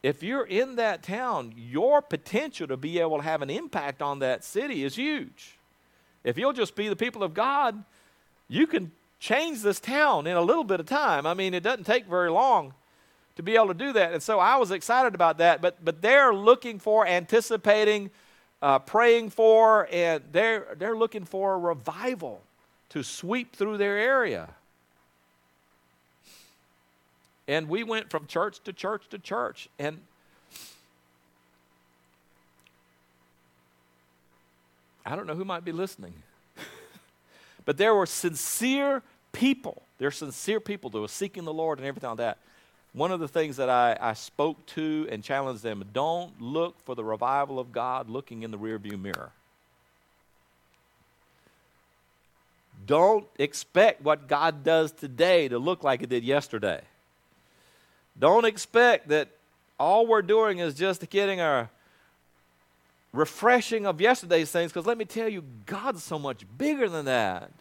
if 0.04 0.22
you're 0.22 0.46
in 0.46 0.76
that 0.76 1.04
town, 1.04 1.54
your 1.56 2.02
potential 2.02 2.68
to 2.68 2.78
be 2.78 3.00
able 3.00 3.18
to 3.18 3.24
have 3.24 3.42
an 3.42 3.50
impact 3.50 4.02
on 4.02 4.20
that 4.20 4.44
city 4.44 4.84
is 4.84 4.96
huge. 4.96 5.58
If 6.24 6.38
you'll 6.38 6.54
just 6.54 6.76
be 6.76 6.90
the 6.90 6.96
people 6.96 7.24
of 7.24 7.34
God, 7.34 7.84
you 8.48 8.68
can 8.68 8.92
change 9.20 9.62
this 9.62 9.80
town 9.80 10.28
in 10.28 10.36
a 10.36 10.42
little 10.42 10.64
bit 10.64 10.80
of 10.80 10.88
time. 10.88 11.26
I 11.28 11.36
mean, 11.36 11.54
it 11.54 11.62
doesn't 11.62 11.86
take 11.86 12.08
very 12.08 12.32
long 12.32 12.74
to 13.36 13.44
be 13.44 13.56
able 13.56 13.68
to 13.68 13.74
do 13.76 13.94
that. 13.94 14.14
And 14.14 14.22
so 14.22 14.40
I 14.40 14.58
was 14.58 14.72
excited 14.72 15.14
about 15.14 15.38
that. 15.38 15.62
But 15.62 15.84
but 15.86 16.02
they're 16.02 16.34
looking 16.34 16.80
for, 16.80 17.06
anticipating, 17.06 18.10
uh, 18.62 18.80
praying 18.80 19.30
for, 19.30 19.88
and 19.92 20.24
they're 20.32 20.76
they're 20.78 20.98
looking 20.98 21.26
for 21.26 21.54
a 21.54 21.58
revival 21.60 22.42
to 22.90 23.04
sweep 23.04 23.56
through 23.56 23.78
their 23.78 23.98
area. 23.98 24.50
And 27.48 27.70
we 27.70 27.84
went 27.84 28.10
from 28.10 28.26
church 28.26 28.60
to 28.64 28.74
church 28.74 29.08
to 29.10 29.20
church. 29.20 29.70
And 29.78 30.00
I 35.06 35.16
don't 35.16 35.28
know 35.28 35.36
who 35.36 35.46
might 35.46 35.64
be 35.64 35.72
listening, 35.72 36.14
but 37.66 37.78
there 37.78 37.94
were 37.94 38.08
sincere 38.08 39.04
people. 39.32 39.84
There 40.00 40.08
are 40.08 40.12
sincere 40.12 40.60
people 40.60 40.90
that 40.90 41.00
were 41.00 41.08
seeking 41.08 41.46
the 41.46 41.54
Lord 41.54 41.78
and 41.78 41.88
everything 41.88 42.10
like 42.10 42.18
that. 42.18 42.38
One 42.94 43.12
of 43.12 43.20
the 43.20 43.28
things 43.28 43.58
that 43.58 43.70
I, 43.70 43.98
I 44.00 44.14
spoke 44.14 44.66
to 44.68 45.08
and 45.12 45.22
challenged 45.22 45.62
them 45.62 45.84
don't 45.94 46.42
look 46.42 46.80
for 46.86 46.96
the 46.96 47.04
revival 47.04 47.60
of 47.60 47.72
God 47.72 48.10
looking 48.10 48.44
in 48.44 48.52
the 48.52 48.58
rearview 48.58 49.00
mirror. 49.00 49.32
Don't 52.88 53.26
expect 53.38 54.02
what 54.02 54.28
God 54.28 54.64
does 54.64 54.92
today 54.92 55.48
to 55.50 55.60
look 55.60 55.84
like 55.84 56.02
it 56.04 56.10
did 56.10 56.24
yesterday. 56.24 56.82
Don't 58.18 58.46
expect 58.46 59.10
that 59.10 59.30
all 59.80 60.08
we're 60.08 60.22
doing 60.22 60.60
is 60.60 60.74
just 60.74 61.10
getting 61.10 61.42
a 61.42 61.70
refreshing 63.12 63.86
of 63.86 64.00
yesterday's 64.02 64.52
things, 64.52 64.72
because 64.72 64.86
let 64.86 64.98
me 64.98 65.06
tell 65.06 65.28
you, 65.28 65.44
God's 65.66 66.04
so 66.04 66.20
much 66.20 66.46
bigger 66.58 66.90
than 66.90 67.06
that. 67.06 67.52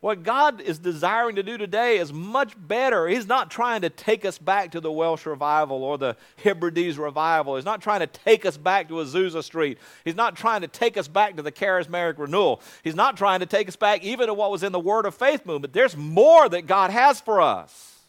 What 0.00 0.22
God 0.22 0.62
is 0.62 0.78
desiring 0.78 1.36
to 1.36 1.42
do 1.42 1.58
today 1.58 1.98
is 1.98 2.10
much 2.10 2.54
better. 2.56 3.06
He's 3.06 3.26
not 3.26 3.50
trying 3.50 3.82
to 3.82 3.90
take 3.90 4.24
us 4.24 4.38
back 4.38 4.70
to 4.70 4.80
the 4.80 4.90
Welsh 4.90 5.26
revival 5.26 5.84
or 5.84 5.98
the 5.98 6.16
Hebrides 6.36 6.96
revival. 6.96 7.56
He's 7.56 7.66
not 7.66 7.82
trying 7.82 8.00
to 8.00 8.06
take 8.06 8.46
us 8.46 8.56
back 8.56 8.88
to 8.88 8.94
Azusa 8.94 9.44
Street. 9.44 9.76
He's 10.02 10.16
not 10.16 10.36
trying 10.36 10.62
to 10.62 10.68
take 10.68 10.96
us 10.96 11.06
back 11.06 11.36
to 11.36 11.42
the 11.42 11.52
charismatic 11.52 12.16
renewal. 12.16 12.62
He's 12.82 12.94
not 12.94 13.18
trying 13.18 13.40
to 13.40 13.46
take 13.46 13.68
us 13.68 13.76
back 13.76 14.02
even 14.02 14.28
to 14.28 14.34
what 14.34 14.50
was 14.50 14.62
in 14.62 14.72
the 14.72 14.80
Word 14.80 15.04
of 15.04 15.14
Faith 15.14 15.44
movement. 15.44 15.74
There's 15.74 15.96
more 15.96 16.48
that 16.48 16.66
God 16.66 16.90
has 16.90 17.20
for 17.20 17.42
us. 17.42 17.99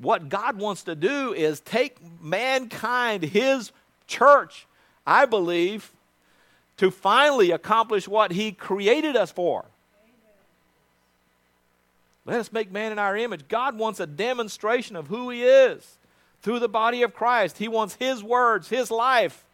What 0.00 0.30
God 0.30 0.58
wants 0.58 0.84
to 0.84 0.94
do 0.94 1.34
is 1.34 1.60
take 1.60 1.98
mankind, 2.22 3.22
His 3.22 3.70
church, 4.06 4.66
I 5.06 5.26
believe, 5.26 5.92
to 6.78 6.90
finally 6.90 7.50
accomplish 7.50 8.08
what 8.08 8.32
He 8.32 8.52
created 8.52 9.14
us 9.14 9.30
for. 9.30 9.66
Let 12.24 12.40
us 12.40 12.50
make 12.50 12.72
man 12.72 12.92
in 12.92 12.98
our 12.98 13.14
image. 13.14 13.46
God 13.48 13.76
wants 13.76 14.00
a 14.00 14.06
demonstration 14.06 14.96
of 14.96 15.08
who 15.08 15.28
He 15.28 15.42
is 15.42 15.98
through 16.40 16.60
the 16.60 16.68
body 16.68 17.02
of 17.02 17.12
Christ. 17.12 17.58
He 17.58 17.68
wants 17.68 17.96
His 17.96 18.22
words, 18.22 18.68
His 18.68 18.90
life, 18.90 19.44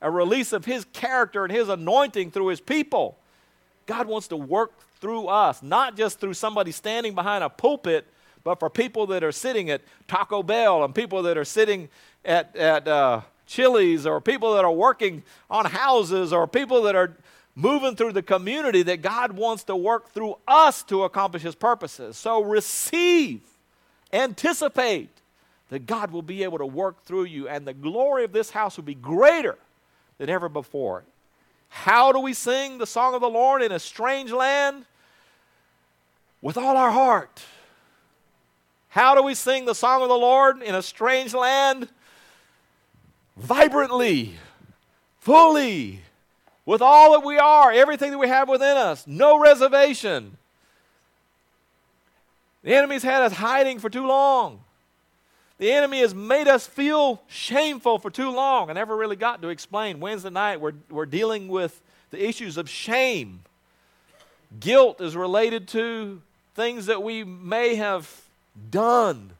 a 0.00 0.08
release 0.08 0.52
of 0.52 0.66
His 0.66 0.84
character 0.92 1.44
and 1.44 1.52
His 1.52 1.68
anointing 1.68 2.30
through 2.30 2.48
His 2.48 2.60
people. 2.60 3.18
God 3.86 4.06
wants 4.06 4.28
to 4.28 4.36
work 4.36 4.72
through 5.00 5.26
us, 5.26 5.64
not 5.64 5.96
just 5.96 6.20
through 6.20 6.34
somebody 6.34 6.70
standing 6.70 7.16
behind 7.16 7.42
a 7.42 7.48
pulpit, 7.48 8.06
but 8.44 8.58
for 8.58 8.70
people 8.70 9.06
that 9.08 9.22
are 9.22 9.32
sitting 9.32 9.70
at 9.70 9.82
Taco 10.08 10.42
Bell 10.42 10.84
and 10.84 10.94
people 10.94 11.22
that 11.24 11.36
are 11.36 11.44
sitting 11.44 11.88
at, 12.24 12.54
at 12.56 12.88
uh, 12.88 13.20
Chili's 13.46 14.06
or 14.06 14.20
people 14.20 14.54
that 14.54 14.64
are 14.64 14.72
working 14.72 15.22
on 15.50 15.66
houses 15.66 16.32
or 16.32 16.46
people 16.46 16.82
that 16.82 16.94
are 16.94 17.16
moving 17.54 17.96
through 17.96 18.12
the 18.12 18.22
community 18.22 18.82
that 18.82 19.02
God 19.02 19.32
wants 19.32 19.64
to 19.64 19.76
work 19.76 20.10
through 20.10 20.36
us 20.46 20.82
to 20.84 21.04
accomplish 21.04 21.42
His 21.42 21.54
purposes. 21.54 22.16
So 22.16 22.42
receive, 22.42 23.42
anticipate 24.12 25.10
that 25.68 25.86
God 25.86 26.10
will 26.10 26.22
be 26.22 26.42
able 26.42 26.58
to 26.58 26.66
work 26.66 27.04
through 27.04 27.24
you, 27.24 27.48
and 27.48 27.66
the 27.66 27.74
glory 27.74 28.24
of 28.24 28.32
this 28.32 28.50
house 28.50 28.76
will 28.76 28.84
be 28.84 28.94
greater 28.94 29.56
than 30.18 30.28
ever 30.28 30.48
before. 30.48 31.04
How 31.68 32.12
do 32.12 32.18
we 32.18 32.34
sing 32.34 32.78
the 32.78 32.86
song 32.86 33.14
of 33.14 33.20
the 33.20 33.28
Lord 33.28 33.62
in 33.62 33.72
a 33.72 33.78
strange 33.78 34.32
land? 34.32 34.84
With 36.42 36.56
all 36.56 36.76
our 36.76 36.90
heart. 36.90 37.42
How 38.90 39.14
do 39.14 39.22
we 39.22 39.34
sing 39.34 39.66
the 39.66 39.74
song 39.74 40.02
of 40.02 40.08
the 40.08 40.16
Lord 40.16 40.62
in 40.62 40.74
a 40.74 40.82
strange 40.82 41.32
land? 41.32 41.88
Vibrantly, 43.36 44.34
fully, 45.20 46.00
with 46.66 46.82
all 46.82 47.12
that 47.12 47.24
we 47.24 47.38
are, 47.38 47.70
everything 47.72 48.10
that 48.10 48.18
we 48.18 48.26
have 48.26 48.48
within 48.48 48.76
us, 48.76 49.06
no 49.06 49.38
reservation. 49.38 50.36
The 52.64 52.74
enemy's 52.74 53.04
had 53.04 53.22
us 53.22 53.34
hiding 53.34 53.78
for 53.78 53.88
too 53.88 54.06
long. 54.06 54.60
The 55.58 55.70
enemy 55.70 56.00
has 56.00 56.12
made 56.12 56.48
us 56.48 56.66
feel 56.66 57.22
shameful 57.28 58.00
for 58.00 58.10
too 58.10 58.30
long. 58.30 58.70
I 58.70 58.72
never 58.72 58.96
really 58.96 59.16
got 59.16 59.40
to 59.42 59.48
explain. 59.48 60.00
Wednesday 60.00 60.30
night, 60.30 60.60
we're, 60.60 60.74
we're 60.90 61.06
dealing 61.06 61.46
with 61.46 61.80
the 62.10 62.26
issues 62.26 62.56
of 62.56 62.68
shame. 62.68 63.40
Guilt 64.58 65.00
is 65.00 65.14
related 65.14 65.68
to 65.68 66.20
things 66.56 66.86
that 66.86 67.04
we 67.04 67.22
may 67.22 67.76
have 67.76 68.10
done 68.70 69.32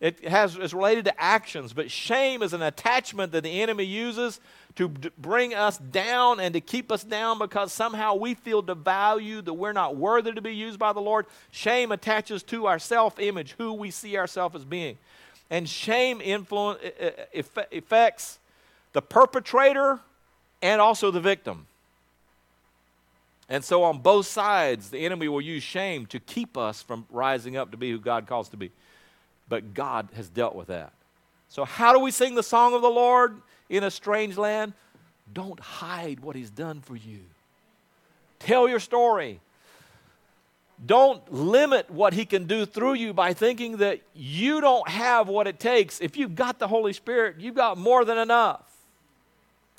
it 0.00 0.28
has, 0.28 0.56
is 0.56 0.72
related 0.72 1.06
to 1.06 1.20
actions, 1.20 1.72
but 1.72 1.90
shame 1.90 2.42
is 2.42 2.52
an 2.52 2.62
attachment 2.62 3.32
that 3.32 3.42
the 3.42 3.60
enemy 3.62 3.82
uses 3.82 4.38
to 4.76 4.88
d- 4.88 5.10
bring 5.18 5.54
us 5.54 5.76
down 5.78 6.38
and 6.38 6.54
to 6.54 6.60
keep 6.60 6.92
us 6.92 7.02
down 7.02 7.40
because 7.40 7.72
somehow 7.72 8.14
we 8.14 8.34
feel 8.34 8.62
devalued, 8.62 9.46
that 9.46 9.54
we're 9.54 9.72
not 9.72 9.96
worthy 9.96 10.30
to 10.30 10.40
be 10.40 10.54
used 10.54 10.78
by 10.78 10.92
the 10.92 11.00
Lord. 11.00 11.26
Shame 11.50 11.90
attaches 11.90 12.44
to 12.44 12.66
our 12.66 12.78
self 12.78 13.18
image, 13.18 13.56
who 13.58 13.72
we 13.72 13.90
see 13.90 14.16
ourselves 14.16 14.54
as 14.54 14.64
being. 14.64 14.98
And 15.50 15.68
shame 15.68 16.20
influence, 16.20 16.78
affects 17.72 18.38
the 18.92 19.02
perpetrator 19.02 19.98
and 20.62 20.80
also 20.80 21.10
the 21.10 21.20
victim. 21.20 21.66
And 23.48 23.64
so, 23.64 23.82
on 23.82 23.98
both 23.98 24.26
sides, 24.26 24.90
the 24.90 24.98
enemy 24.98 25.28
will 25.28 25.40
use 25.40 25.62
shame 25.62 26.06
to 26.06 26.20
keep 26.20 26.56
us 26.56 26.82
from 26.82 27.06
rising 27.10 27.56
up 27.56 27.70
to 27.70 27.76
be 27.76 27.90
who 27.90 27.98
God 27.98 28.26
calls 28.26 28.48
to 28.50 28.56
be 28.56 28.70
but 29.48 29.74
God 29.74 30.08
has 30.14 30.28
dealt 30.28 30.54
with 30.54 30.68
that. 30.68 30.92
So, 31.48 31.64
how 31.64 31.92
do 31.92 31.98
we 31.98 32.10
sing 32.10 32.34
the 32.34 32.42
song 32.42 32.74
of 32.74 32.82
the 32.82 32.90
Lord 32.90 33.40
in 33.68 33.84
a 33.84 33.90
strange 33.90 34.36
land? 34.36 34.74
Don't 35.32 35.58
hide 35.58 36.20
what 36.20 36.36
He's 36.36 36.50
done 36.50 36.80
for 36.80 36.96
you. 36.96 37.20
Tell 38.38 38.68
your 38.68 38.80
story. 38.80 39.40
Don't 40.84 41.32
limit 41.32 41.90
what 41.90 42.12
He 42.12 42.24
can 42.24 42.46
do 42.46 42.66
through 42.66 42.94
you 42.94 43.12
by 43.12 43.32
thinking 43.32 43.78
that 43.78 44.00
you 44.14 44.60
don't 44.60 44.88
have 44.88 45.28
what 45.28 45.46
it 45.46 45.58
takes. 45.58 46.00
If 46.00 46.16
you've 46.16 46.34
got 46.34 46.58
the 46.58 46.68
Holy 46.68 46.92
Spirit, 46.92 47.36
you've 47.38 47.54
got 47.54 47.78
more 47.78 48.04
than 48.04 48.18
enough. 48.18 48.62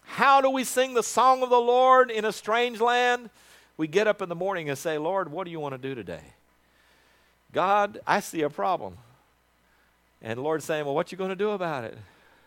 How 0.04 0.42
do 0.42 0.50
we 0.50 0.64
sing 0.64 0.96
the 0.96 1.04
song 1.04 1.44
of 1.44 1.52
the 1.52 1.60
Lord 1.60 2.10
in 2.10 2.26
a 2.26 2.32
strange 2.32 2.82
land? 2.82 3.30
We 3.80 3.88
get 3.88 4.08
up 4.08 4.22
in 4.22 4.28
the 4.28 4.36
morning 4.36 4.68
and 4.68 4.78
say, 4.78 4.98
Lord, 4.98 5.32
what 5.32 5.46
do 5.46 5.52
you 5.52 5.60
want 5.62 5.74
to 5.74 5.78
do 5.78 5.96
today? 5.96 6.34
God, 7.54 8.02
I 8.06 8.20
see 8.20 8.42
a 8.42 8.50
problem. 8.50 8.98
And 10.22 10.44
Lord's 10.44 10.66
saying, 10.66 10.84
Well, 10.84 10.94
what 10.94 11.14
you 11.14 11.18
going 11.18 11.30
to 11.30 11.36
do 11.38 11.52
about 11.52 11.86
it? 11.86 11.98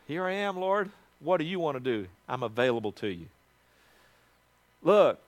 Here 0.06 0.26
I 0.26 0.32
am, 0.32 0.58
Lord. 0.58 0.90
What 1.20 1.38
do 1.38 1.44
you 1.44 1.58
want 1.58 1.78
to 1.78 1.80
do? 1.80 2.06
I'm 2.28 2.42
available 2.42 2.92
to 2.92 3.06
you. 3.06 3.28
Look, 4.82 5.20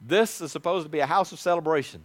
this 0.00 0.40
is 0.40 0.52
supposed 0.52 0.86
to 0.86 0.88
be 0.88 1.00
a 1.00 1.06
house 1.06 1.32
of 1.32 1.40
celebration. 1.40 2.04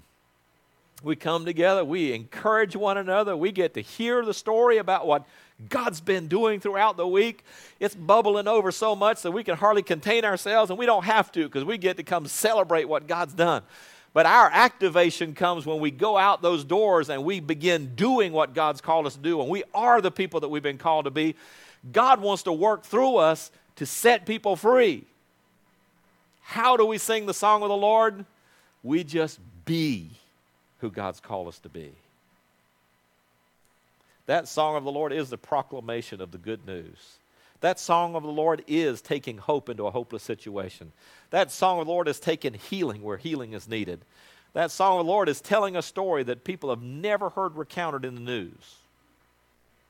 We 1.04 1.16
come 1.16 1.46
together, 1.46 1.86
we 1.86 2.14
encourage 2.14 2.76
one 2.76 2.98
another, 2.98 3.38
we 3.38 3.52
get 3.52 3.76
to 3.76 3.82
hear 3.82 4.26
the 4.26 4.34
story 4.34 4.78
about 4.78 5.06
what 5.06 5.26
God's 5.70 6.02
been 6.02 6.28
doing 6.28 6.60
throughout 6.60 6.98
the 6.98 7.08
week. 7.08 7.44
It's 7.80 7.94
bubbling 7.94 8.48
over 8.48 8.72
so 8.72 8.96
much 8.96 9.22
that 9.22 9.32
we 9.32 9.44
can 9.44 9.56
hardly 9.56 9.84
contain 9.84 10.26
ourselves, 10.26 10.72
and 10.72 10.80
we 10.80 10.88
don't 10.88 11.06
have 11.06 11.32
to 11.34 11.44
because 11.44 11.64
we 11.64 11.78
get 11.78 11.98
to 11.98 12.04
come 12.04 12.26
celebrate 12.28 12.86
what 12.86 13.08
God's 13.08 13.34
done. 13.34 13.62
But 14.14 14.26
our 14.26 14.50
activation 14.52 15.36
comes 15.36 15.68
when 15.68 15.80
we 15.80 15.92
go 15.92 16.18
out 16.18 16.42
those 16.42 16.64
doors 16.64 17.10
and 17.10 17.24
we 17.24 17.40
begin 17.40 17.94
doing 17.94 18.34
what 18.34 18.56
God's 18.56 18.82
called 18.82 19.06
us 19.06 19.14
to 19.14 19.20
do. 19.20 19.42
And 19.42 19.50
we 19.50 19.64
are 19.76 20.02
the 20.02 20.10
people 20.10 20.40
that 20.40 20.50
we've 20.50 20.64
been 20.64 20.80
called 20.80 21.06
to 21.06 21.12
be. 21.12 21.36
God 21.92 22.20
wants 22.20 22.42
to 22.44 22.52
work 22.52 22.84
through 22.84 23.18
us 23.18 23.52
to 23.76 23.86
set 23.86 24.26
people 24.26 24.56
free. 24.56 25.04
How 26.42 26.78
do 26.78 26.86
we 26.86 26.98
sing 26.98 27.28
the 27.28 27.34
song 27.34 27.62
of 27.62 27.70
the 27.70 27.78
Lord? 27.78 28.26
We 28.82 29.04
just 29.04 29.40
be 29.66 30.10
who 30.80 30.92
God's 30.92 31.20
called 31.20 31.48
us 31.48 31.60
to 31.60 31.70
be. 31.70 31.92
That 34.28 34.48
song 34.48 34.76
of 34.76 34.84
the 34.84 34.92
Lord 34.92 35.14
is 35.14 35.30
the 35.30 35.38
proclamation 35.38 36.22
of 36.22 36.32
the 36.32 36.38
good 36.38 36.66
news. 36.68 37.18
That 37.62 37.80
song 37.80 38.16
of 38.16 38.24
the 38.24 38.30
Lord 38.30 38.64
is 38.68 39.02
taking 39.02 39.38
hope 39.38 39.70
into 39.70 39.88
a 39.88 39.92
hopeless 39.92 40.22
situation. 40.22 40.92
That 41.32 41.50
song 41.50 41.80
of 41.80 41.88
the 41.88 41.92
Lord 41.92 42.08
is 42.08 42.20
taking 42.20 42.54
healing 42.54 43.02
where 43.02 43.18
healing 43.18 43.54
is 43.54 43.68
needed. 43.68 44.02
That 44.54 44.70
song 44.70 45.00
of 45.00 45.06
the 45.06 45.12
Lord 45.12 45.30
is 45.30 45.42
telling 45.42 45.76
a 45.76 45.82
story 45.82 46.24
that 46.24 46.44
people 46.44 46.70
have 46.70 46.82
never 46.82 47.30
heard 47.30 47.56
recounted 47.56 48.06
in 48.06 48.16
the 48.16 48.22
news. 48.22 48.76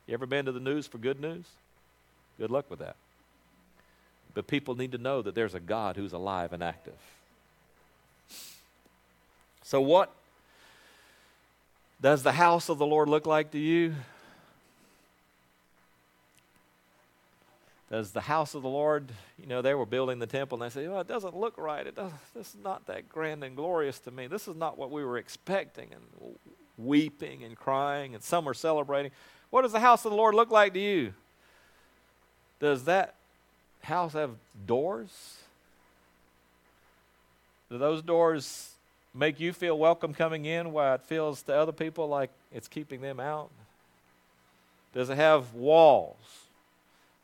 You 0.05 0.13
ever 0.13 0.25
been 0.25 0.45
to 0.45 0.51
the 0.51 0.59
news 0.59 0.87
for 0.87 0.97
good 0.97 1.19
news? 1.19 1.45
Good 2.39 2.51
luck 2.51 2.69
with 2.69 2.79
that. 2.79 2.95
But 4.33 4.47
people 4.47 4.75
need 4.75 4.91
to 4.93 4.97
know 4.97 5.21
that 5.21 5.35
there's 5.35 5.55
a 5.55 5.59
God 5.59 5.95
who's 5.95 6.13
alive 6.13 6.53
and 6.53 6.63
active. 6.63 6.93
So, 9.63 9.81
what 9.81 10.13
does 12.01 12.23
the 12.23 12.31
house 12.31 12.69
of 12.69 12.77
the 12.77 12.85
Lord 12.85 13.09
look 13.09 13.25
like 13.25 13.51
to 13.51 13.57
you? 13.57 13.95
Does 17.89 18.11
the 18.11 18.21
house 18.21 18.53
of 18.53 18.63
the 18.63 18.69
Lord, 18.69 19.11
you 19.39 19.47
know, 19.47 19.61
they 19.61 19.73
were 19.73 19.85
building 19.85 20.19
the 20.19 20.27
temple 20.27 20.61
and 20.61 20.69
they 20.69 20.73
said, 20.73 20.89
well, 20.89 20.99
it 20.99 21.07
doesn't 21.07 21.35
look 21.35 21.57
right. 21.57 21.87
It 21.87 21.95
doesn't, 21.95 22.19
this 22.35 22.49
is 22.49 22.61
not 22.61 22.85
that 22.87 23.07
grand 23.07 23.43
and 23.43 23.55
glorious 23.55 23.97
to 23.99 24.11
me. 24.11 24.27
This 24.27 24.47
is 24.47 24.55
not 24.57 24.77
what 24.77 24.91
we 24.91 25.05
were 25.05 25.17
expecting. 25.17 25.89
And 25.93 26.35
weeping 26.77 27.43
and 27.43 27.57
crying, 27.57 28.13
and 28.13 28.23
some 28.23 28.47
are 28.47 28.53
celebrating. 28.53 29.11
What 29.49 29.63
does 29.63 29.71
the 29.71 29.79
house 29.79 30.05
of 30.05 30.11
the 30.11 30.17
Lord 30.17 30.35
look 30.35 30.51
like 30.51 30.73
to 30.73 30.79
you? 30.79 31.13
Does 32.59 32.83
that 32.83 33.15
house 33.81 34.13
have 34.13 34.31
doors? 34.65 35.37
Do 37.69 37.77
those 37.77 38.01
doors 38.01 38.71
make 39.17 39.39
you 39.39 39.51
feel 39.51 39.77
welcome 39.77 40.13
coming 40.13 40.45
in 40.45 40.71
while 40.71 40.95
it 40.95 41.01
feels 41.01 41.41
to 41.43 41.55
other 41.55 41.71
people 41.71 42.07
like 42.07 42.29
it's 42.51 42.67
keeping 42.67 43.01
them 43.01 43.19
out? 43.19 43.49
Does 44.93 45.09
it 45.09 45.15
have 45.15 45.53
walls? 45.53 46.17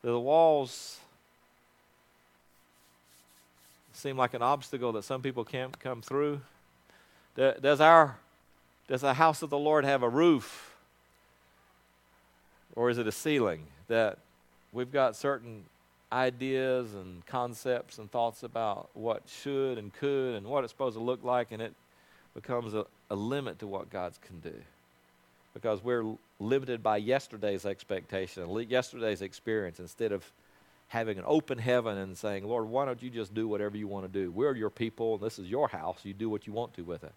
Do 0.04 0.12
the 0.12 0.20
walls 0.20 1.00
seem 3.94 4.18
like 4.18 4.34
an 4.34 4.42
obstacle 4.42 4.92
that 4.94 5.04
some 5.04 5.22
people 5.22 5.46
can't 5.46 5.80
come 5.80 6.02
through? 6.02 6.42
Does 7.36 7.80
our 7.80 8.18
does 8.88 9.02
the 9.02 9.14
house 9.14 9.42
of 9.42 9.50
the 9.50 9.58
Lord 9.58 9.86
have 9.86 10.04
a 10.04 10.10
roof? 10.10 10.76
Or 12.76 12.90
is 12.90 12.98
it 12.98 13.08
a 13.08 13.12
ceiling 13.12 13.64
that 13.88 14.18
we've 14.74 14.92
got 14.92 15.16
certain 15.16 15.64
ideas 16.12 16.94
and 16.94 17.26
concepts 17.26 17.98
and 17.98 18.12
thoughts 18.12 18.44
about 18.44 18.90
what 18.94 19.24
should 19.28 19.78
and 19.78 19.94
could 19.94 20.36
and 20.36 20.46
what 20.46 20.64
it's 20.64 20.74
supposed 20.74 20.96
to 20.96 21.02
look 21.02 21.24
like 21.24 21.52
and 21.52 21.62
it 21.62 21.74
becomes 22.34 22.74
a, 22.74 22.86
a 23.10 23.16
limit 23.16 23.60
to 23.60 23.68
what 23.68 23.90
God 23.90 24.14
can 24.22 24.40
do 24.40 24.56
because 25.54 25.84
we're 25.84 26.04
limited 26.40 26.82
by 26.82 26.98
yesterday's 26.98 27.66
expectation, 27.66 28.50
yesterday's 28.70 29.22
experience, 29.22 29.80
instead 29.80 30.12
of 30.12 30.24
having 30.88 31.18
an 31.18 31.24
open 31.28 31.58
heaven 31.58 31.98
and 31.98 32.18
saying, 32.18 32.48
Lord, 32.48 32.68
why 32.68 32.86
don't 32.86 33.02
you 33.02 33.10
just 33.10 33.34
do 33.34 33.48
whatever 33.48 33.78
you 33.78 33.88
want 33.88 34.06
to 34.06 34.12
do? 34.12 34.32
We're 34.32 34.56
your 34.56 34.70
people, 34.70 35.16
and 35.16 35.24
this 35.24 35.40
is 35.40 35.50
your 35.50 35.68
house. 35.68 36.00
You 36.04 36.14
do 36.14 36.30
what 36.30 36.48
you 36.48 36.54
want 36.54 36.74
to 36.76 36.82
with 36.84 37.04
it. 37.04 37.14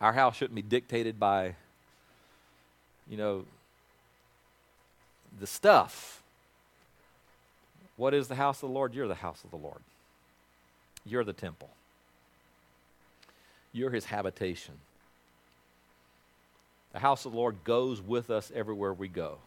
Our 0.00 0.12
house 0.12 0.36
shouldn't 0.36 0.54
be 0.54 0.62
dictated 0.62 1.20
by, 1.20 1.54
you 3.08 3.18
know, 3.18 3.44
the 5.38 5.46
stuff. 5.46 6.22
What 7.96 8.14
is 8.14 8.28
the 8.28 8.34
house 8.34 8.62
of 8.62 8.70
the 8.70 8.74
Lord? 8.74 8.94
You're 8.94 9.08
the 9.08 9.14
house 9.14 9.44
of 9.44 9.50
the 9.50 9.56
Lord. 9.56 9.80
You're 11.04 11.24
the 11.24 11.34
temple. 11.34 11.68
You're 13.72 13.90
his 13.90 14.04
habitation. 14.04 14.74
The 16.92 16.98
house 16.98 17.24
of 17.24 17.32
the 17.32 17.38
Lord 17.38 17.62
goes 17.64 18.02
with 18.02 18.30
us 18.30 18.50
everywhere 18.54 18.92
we 18.92 19.08
go. 19.08 19.38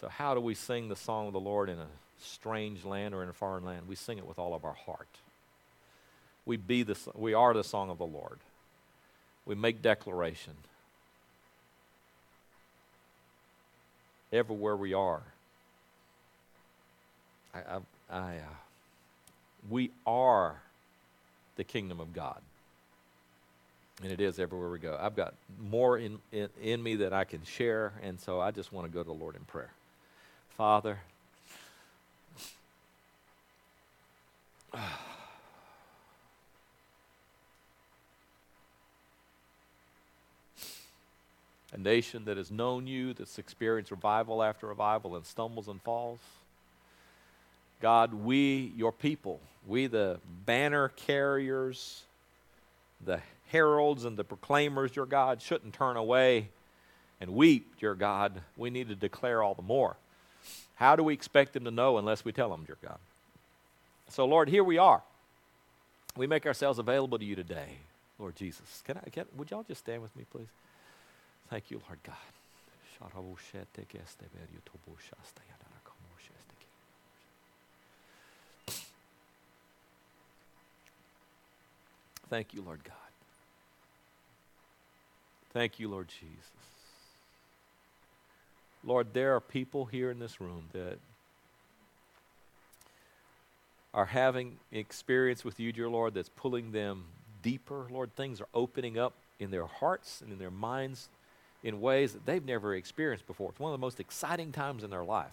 So, 0.00 0.08
how 0.08 0.34
do 0.34 0.40
we 0.40 0.54
sing 0.54 0.88
the 0.88 0.96
song 0.96 1.28
of 1.28 1.32
the 1.32 1.40
Lord 1.40 1.70
in 1.70 1.78
a 1.78 1.86
strange 2.20 2.84
land 2.84 3.14
or 3.14 3.22
in 3.22 3.28
a 3.28 3.32
foreign 3.32 3.64
land? 3.64 3.88
We 3.88 3.94
sing 3.94 4.18
it 4.18 4.26
with 4.26 4.38
all 4.38 4.54
of 4.54 4.64
our 4.64 4.74
heart. 4.74 5.08
We, 6.44 6.58
be 6.58 6.82
the, 6.82 6.96
we 7.14 7.32
are 7.32 7.54
the 7.54 7.64
song 7.64 7.88
of 7.88 7.96
the 7.96 8.06
Lord. 8.06 8.38
We 9.46 9.54
make 9.54 9.80
declaration. 9.80 10.52
Everywhere 14.30 14.76
we 14.76 14.92
are. 14.92 15.22
I, 17.54 17.58
I, 17.58 17.78
I 18.10 18.36
uh, 18.36 18.56
we 19.70 19.90
are 20.06 20.56
the 21.56 21.64
kingdom 21.64 22.00
of 22.00 22.12
God. 22.12 22.40
And 24.02 24.10
it 24.10 24.20
is 24.20 24.38
everywhere 24.40 24.70
we 24.70 24.78
go. 24.80 24.98
I've 25.00 25.14
got 25.14 25.34
more 25.70 25.98
in, 25.98 26.18
in, 26.32 26.48
in 26.60 26.82
me 26.82 26.96
that 26.96 27.12
I 27.12 27.24
can 27.24 27.44
share, 27.44 27.92
and 28.02 28.18
so 28.18 28.40
I 28.40 28.50
just 28.50 28.72
want 28.72 28.86
to 28.88 28.92
go 28.92 29.02
to 29.02 29.06
the 29.06 29.12
Lord 29.14 29.36
in 29.36 29.42
prayer. 29.44 29.70
Father, 30.56 30.98
a 41.72 41.78
nation 41.78 42.24
that 42.24 42.36
has 42.36 42.50
known 42.50 42.88
you, 42.88 43.14
that's 43.14 43.38
experienced 43.38 43.92
revival 43.92 44.42
after 44.42 44.66
revival 44.66 45.14
and 45.14 45.24
stumbles 45.24 45.68
and 45.68 45.80
falls. 45.82 46.18
God, 47.84 48.14
we, 48.14 48.72
your 48.78 48.92
people, 48.92 49.40
we, 49.66 49.88
the 49.88 50.18
banner 50.46 50.88
carriers, 50.88 52.04
the 53.04 53.20
heralds 53.48 54.06
and 54.06 54.16
the 54.16 54.24
proclaimers, 54.24 54.96
your 54.96 55.04
God, 55.04 55.42
shouldn't 55.42 55.74
turn 55.74 55.98
away 55.98 56.48
and 57.20 57.34
weep, 57.34 57.74
your 57.80 57.94
God. 57.94 58.40
We 58.56 58.70
need 58.70 58.88
to 58.88 58.94
declare 58.94 59.42
all 59.42 59.52
the 59.52 59.60
more. 59.60 59.96
How 60.76 60.96
do 60.96 61.02
we 61.02 61.12
expect 61.12 61.52
them 61.52 61.66
to 61.66 61.70
know 61.70 61.98
unless 61.98 62.24
we 62.24 62.32
tell 62.32 62.48
them, 62.48 62.64
your 62.66 62.78
God? 62.82 62.96
So, 64.08 64.24
Lord, 64.24 64.48
here 64.48 64.64
we 64.64 64.78
are. 64.78 65.02
We 66.16 66.26
make 66.26 66.46
ourselves 66.46 66.78
available 66.78 67.18
to 67.18 67.24
you 67.26 67.36
today, 67.36 67.68
Lord 68.18 68.34
Jesus. 68.34 68.82
Can 68.86 68.96
I, 68.96 69.10
can, 69.10 69.26
would 69.36 69.50
y'all 69.50 69.62
just 69.62 69.82
stand 69.82 70.00
with 70.00 70.16
me, 70.16 70.24
please? 70.32 70.48
Thank 71.50 71.70
you, 71.70 71.82
Lord 71.86 71.98
God. 72.02 72.16
Thank 82.34 82.52
you, 82.52 82.62
Lord 82.62 82.82
God. 82.82 82.96
Thank 85.52 85.78
you, 85.78 85.88
Lord 85.88 86.08
Jesus. 86.08 86.50
Lord, 88.82 89.14
there 89.14 89.36
are 89.36 89.40
people 89.40 89.84
here 89.84 90.10
in 90.10 90.18
this 90.18 90.40
room 90.40 90.64
that 90.72 90.98
are 93.94 94.06
having 94.06 94.56
experience 94.72 95.44
with 95.44 95.60
you, 95.60 95.70
dear 95.70 95.88
Lord, 95.88 96.14
that's 96.14 96.28
pulling 96.30 96.72
them 96.72 97.04
deeper. 97.40 97.86
Lord, 97.88 98.12
things 98.16 98.40
are 98.40 98.48
opening 98.52 98.98
up 98.98 99.12
in 99.38 99.52
their 99.52 99.66
hearts 99.66 100.20
and 100.20 100.32
in 100.32 100.40
their 100.40 100.50
minds 100.50 101.08
in 101.62 101.80
ways 101.80 102.14
that 102.14 102.26
they've 102.26 102.44
never 102.44 102.74
experienced 102.74 103.28
before. 103.28 103.50
It's 103.50 103.60
one 103.60 103.72
of 103.72 103.78
the 103.78 103.86
most 103.86 104.00
exciting 104.00 104.50
times 104.50 104.82
in 104.82 104.90
their 104.90 105.04
life. 105.04 105.30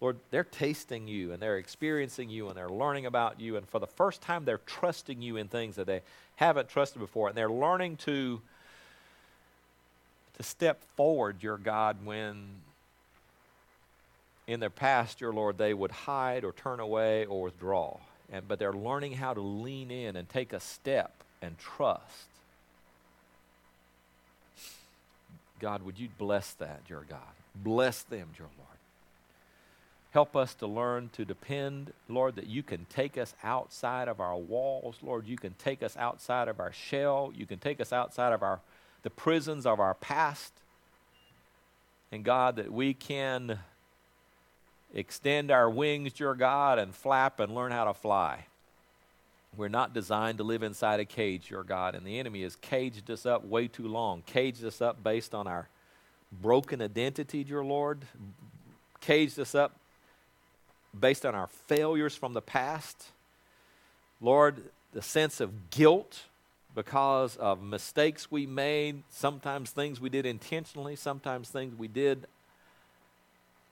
Lord, 0.00 0.18
they're 0.30 0.44
tasting 0.44 1.08
you 1.08 1.32
and 1.32 1.40
they're 1.40 1.56
experiencing 1.56 2.28
you 2.28 2.48
and 2.48 2.56
they're 2.56 2.68
learning 2.68 3.06
about 3.06 3.40
you. 3.40 3.56
And 3.56 3.68
for 3.68 3.78
the 3.78 3.86
first 3.86 4.20
time, 4.20 4.44
they're 4.44 4.60
trusting 4.66 5.22
you 5.22 5.36
in 5.36 5.48
things 5.48 5.76
that 5.76 5.86
they 5.86 6.02
haven't 6.36 6.68
trusted 6.68 7.00
before. 7.00 7.28
And 7.28 7.36
they're 7.36 7.50
learning 7.50 7.96
to 7.98 8.40
to 10.36 10.42
step 10.42 10.82
forward, 10.96 11.42
your 11.42 11.56
God, 11.56 11.96
when 12.04 12.46
in 14.46 14.60
their 14.60 14.70
past, 14.70 15.20
your 15.20 15.32
Lord, 15.32 15.58
they 15.58 15.74
would 15.74 15.90
hide 15.90 16.44
or 16.44 16.52
turn 16.52 16.78
away 16.78 17.24
or 17.26 17.42
withdraw. 17.42 17.96
And, 18.30 18.46
but 18.46 18.58
they're 18.58 18.72
learning 18.72 19.14
how 19.14 19.34
to 19.34 19.40
lean 19.40 19.90
in 19.90 20.14
and 20.14 20.28
take 20.28 20.52
a 20.52 20.60
step 20.60 21.12
and 21.42 21.58
trust. 21.58 22.28
God, 25.58 25.82
would 25.82 25.98
you 25.98 26.08
bless 26.18 26.52
that, 26.54 26.80
your 26.88 27.04
God? 27.08 27.20
Bless 27.54 28.02
them, 28.02 28.28
your 28.38 28.48
Lord. 28.58 28.75
Help 30.16 30.34
us 30.34 30.54
to 30.54 30.66
learn 30.66 31.10
to 31.12 31.26
depend, 31.26 31.92
Lord, 32.08 32.36
that 32.36 32.46
you 32.46 32.62
can 32.62 32.86
take 32.86 33.18
us 33.18 33.34
outside 33.44 34.08
of 34.08 34.18
our 34.18 34.34
walls. 34.34 34.96
Lord, 35.02 35.26
you 35.26 35.36
can 35.36 35.52
take 35.58 35.82
us 35.82 35.94
outside 35.94 36.48
of 36.48 36.58
our 36.58 36.72
shell. 36.72 37.34
You 37.36 37.44
can 37.44 37.58
take 37.58 37.82
us 37.82 37.92
outside 37.92 38.32
of 38.32 38.42
our 38.42 38.60
the 39.02 39.10
prisons 39.10 39.66
of 39.66 39.78
our 39.78 39.92
past. 39.92 40.54
And 42.10 42.24
God, 42.24 42.56
that 42.56 42.72
we 42.72 42.94
can 42.94 43.58
extend 44.94 45.50
our 45.50 45.68
wings, 45.68 46.14
dear 46.14 46.34
God, 46.34 46.78
and 46.78 46.94
flap 46.94 47.38
and 47.38 47.54
learn 47.54 47.70
how 47.70 47.84
to 47.84 47.92
fly. 47.92 48.46
We're 49.54 49.68
not 49.68 49.92
designed 49.92 50.38
to 50.38 50.44
live 50.44 50.62
inside 50.62 50.98
a 50.98 51.04
cage, 51.04 51.50
your 51.50 51.62
God, 51.62 51.94
and 51.94 52.06
the 52.06 52.18
enemy 52.18 52.42
has 52.42 52.56
caged 52.56 53.10
us 53.10 53.26
up 53.26 53.44
way 53.44 53.68
too 53.68 53.86
long, 53.86 54.22
caged 54.24 54.64
us 54.64 54.80
up 54.80 55.04
based 55.04 55.34
on 55.34 55.46
our 55.46 55.68
broken 56.32 56.80
identity, 56.80 57.44
dear 57.44 57.62
Lord, 57.62 58.06
caged 59.02 59.38
us 59.38 59.54
up 59.54 59.78
based 61.00 61.26
on 61.26 61.34
our 61.34 61.46
failures 61.46 62.14
from 62.16 62.32
the 62.32 62.42
past. 62.42 63.10
Lord, 64.20 64.62
the 64.92 65.02
sense 65.02 65.40
of 65.40 65.70
guilt 65.70 66.24
because 66.74 67.36
of 67.36 67.62
mistakes 67.62 68.30
we 68.30 68.46
made, 68.46 69.02
sometimes 69.10 69.70
things 69.70 70.00
we 70.00 70.10
did 70.10 70.26
intentionally, 70.26 70.94
sometimes 70.94 71.48
things 71.48 71.74
we 71.78 71.88
did 71.88 72.26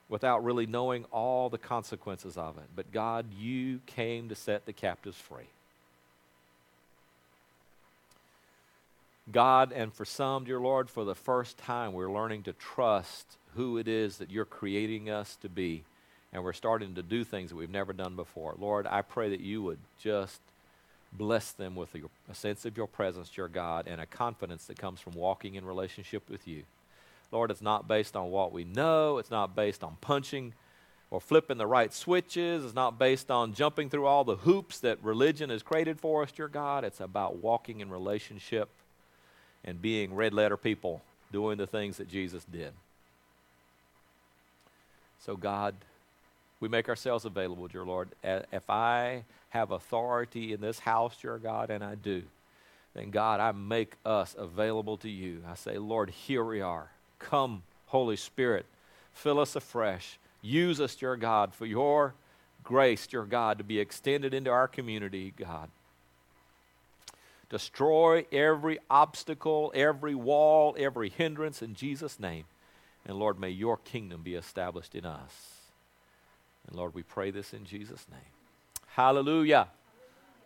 without 0.09 0.43
really 0.43 0.65
knowing 0.65 1.05
all 1.11 1.49
the 1.49 1.57
consequences 1.57 2.37
of 2.37 2.57
it. 2.57 2.65
But 2.75 2.91
God, 2.91 3.27
you 3.37 3.79
came 3.85 4.29
to 4.29 4.35
set 4.35 4.65
the 4.65 4.73
captives 4.73 5.17
free. 5.17 5.45
God, 9.31 9.71
and 9.71 9.91
for 9.91 10.05
some, 10.05 10.43
dear 10.43 10.59
Lord, 10.59 10.89
for 10.89 11.03
the 11.03 11.15
first 11.15 11.57
time, 11.57 11.93
we're 11.93 12.11
learning 12.11 12.43
to 12.43 12.53
trust 12.53 13.37
who 13.55 13.77
it 13.77 13.87
is 13.87 14.17
that 14.17 14.29
you're 14.29 14.45
creating 14.45 15.09
us 15.09 15.35
to 15.37 15.49
be, 15.49 15.83
and 16.35 16.43
we're 16.43 16.51
starting 16.51 16.95
to 16.95 17.01
do 17.01 17.23
things 17.23 17.49
that 17.49 17.55
we've 17.55 17.69
never 17.69 17.93
done 17.93 18.17
before. 18.17 18.55
Lord, 18.59 18.85
I 18.87 19.03
pray 19.03 19.29
that 19.29 19.39
you 19.39 19.63
would 19.63 19.79
just 20.01 20.41
bless 21.13 21.53
them 21.53 21.75
with 21.75 21.95
a, 21.95 22.01
a 22.29 22.35
sense 22.35 22.65
of 22.65 22.75
your 22.75 22.87
presence, 22.87 23.37
your 23.37 23.47
God, 23.47 23.87
and 23.87 24.01
a 24.01 24.05
confidence 24.05 24.65
that 24.65 24.77
comes 24.77 24.99
from 24.99 25.13
walking 25.13 25.55
in 25.55 25.63
relationship 25.63 26.29
with 26.29 26.45
you. 26.45 26.63
Lord, 27.31 27.51
it's 27.51 27.61
not 27.61 27.87
based 27.87 28.17
on 28.17 28.31
what 28.31 28.51
we 28.51 28.65
know, 28.65 29.17
it's 29.17 29.31
not 29.31 29.55
based 29.55 29.81
on 29.81 29.95
punching 30.01 30.53
or 31.09 31.21
flipping 31.21 31.57
the 31.57 31.67
right 31.67 31.93
switches, 31.93 32.65
it's 32.65 32.75
not 32.75 32.99
based 32.99 33.31
on 33.31 33.53
jumping 33.53 33.89
through 33.89 34.05
all 34.05 34.25
the 34.25 34.35
hoops 34.35 34.79
that 34.79 35.01
religion 35.01 35.49
has 35.49 35.63
created 35.63 36.01
for 36.01 36.21
us, 36.21 36.31
Your 36.35 36.49
God. 36.49 36.83
It's 36.83 36.99
about 36.99 37.37
walking 37.37 37.79
in 37.79 37.89
relationship 37.89 38.67
and 39.63 39.81
being 39.81 40.13
red 40.13 40.33
letter 40.33 40.57
people 40.57 41.01
doing 41.31 41.57
the 41.57 41.65
things 41.65 41.95
that 41.95 42.09
Jesus 42.09 42.43
did. 42.43 42.73
So, 45.17 45.37
God, 45.37 45.75
we 46.59 46.69
make 46.69 46.89
ourselves 46.89 47.25
available, 47.25 47.67
dear 47.67 47.83
Lord. 47.83 48.09
If 48.23 48.69
I 48.69 49.23
have 49.49 49.71
authority 49.71 50.53
in 50.53 50.61
this 50.61 50.79
house, 50.79 51.15
dear 51.21 51.37
God, 51.37 51.69
and 51.69 51.83
I 51.83 51.95
do, 51.95 52.23
then 52.93 53.11
God, 53.11 53.39
I 53.39 53.51
make 53.51 53.93
us 54.05 54.35
available 54.37 54.97
to 54.97 55.09
you. 55.09 55.43
I 55.47 55.55
say, 55.55 55.77
Lord, 55.77 56.09
here 56.09 56.43
we 56.43 56.61
are. 56.61 56.91
Come, 57.19 57.63
Holy 57.87 58.15
Spirit, 58.15 58.65
fill 59.13 59.39
us 59.39 59.55
afresh. 59.55 60.17
Use 60.41 60.79
us, 60.79 60.95
dear 60.95 61.15
God, 61.15 61.53
for 61.53 61.65
your 61.65 62.13
grace, 62.63 63.05
dear 63.05 63.23
God, 63.23 63.57
to 63.57 63.63
be 63.63 63.79
extended 63.79 64.33
into 64.33 64.49
our 64.49 64.67
community, 64.67 65.33
God. 65.37 65.69
Destroy 67.49 68.25
every 68.31 68.79
obstacle, 68.89 69.71
every 69.75 70.15
wall, 70.15 70.75
every 70.79 71.09
hindrance 71.09 71.61
in 71.61 71.75
Jesus' 71.75 72.19
name. 72.19 72.45
And 73.05 73.17
Lord, 73.17 73.39
may 73.39 73.51
your 73.51 73.77
kingdom 73.77 74.21
be 74.23 74.35
established 74.35 74.95
in 74.95 75.05
us. 75.05 75.59
And 76.67 76.75
Lord, 76.75 76.93
we 76.93 77.03
pray 77.03 77.31
this 77.31 77.53
in 77.53 77.65
Jesus' 77.65 78.05
name. 78.09 78.19
Hallelujah. 78.87 79.67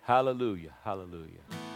Hallelujah. 0.02 0.74
Hallelujah. 0.84 1.69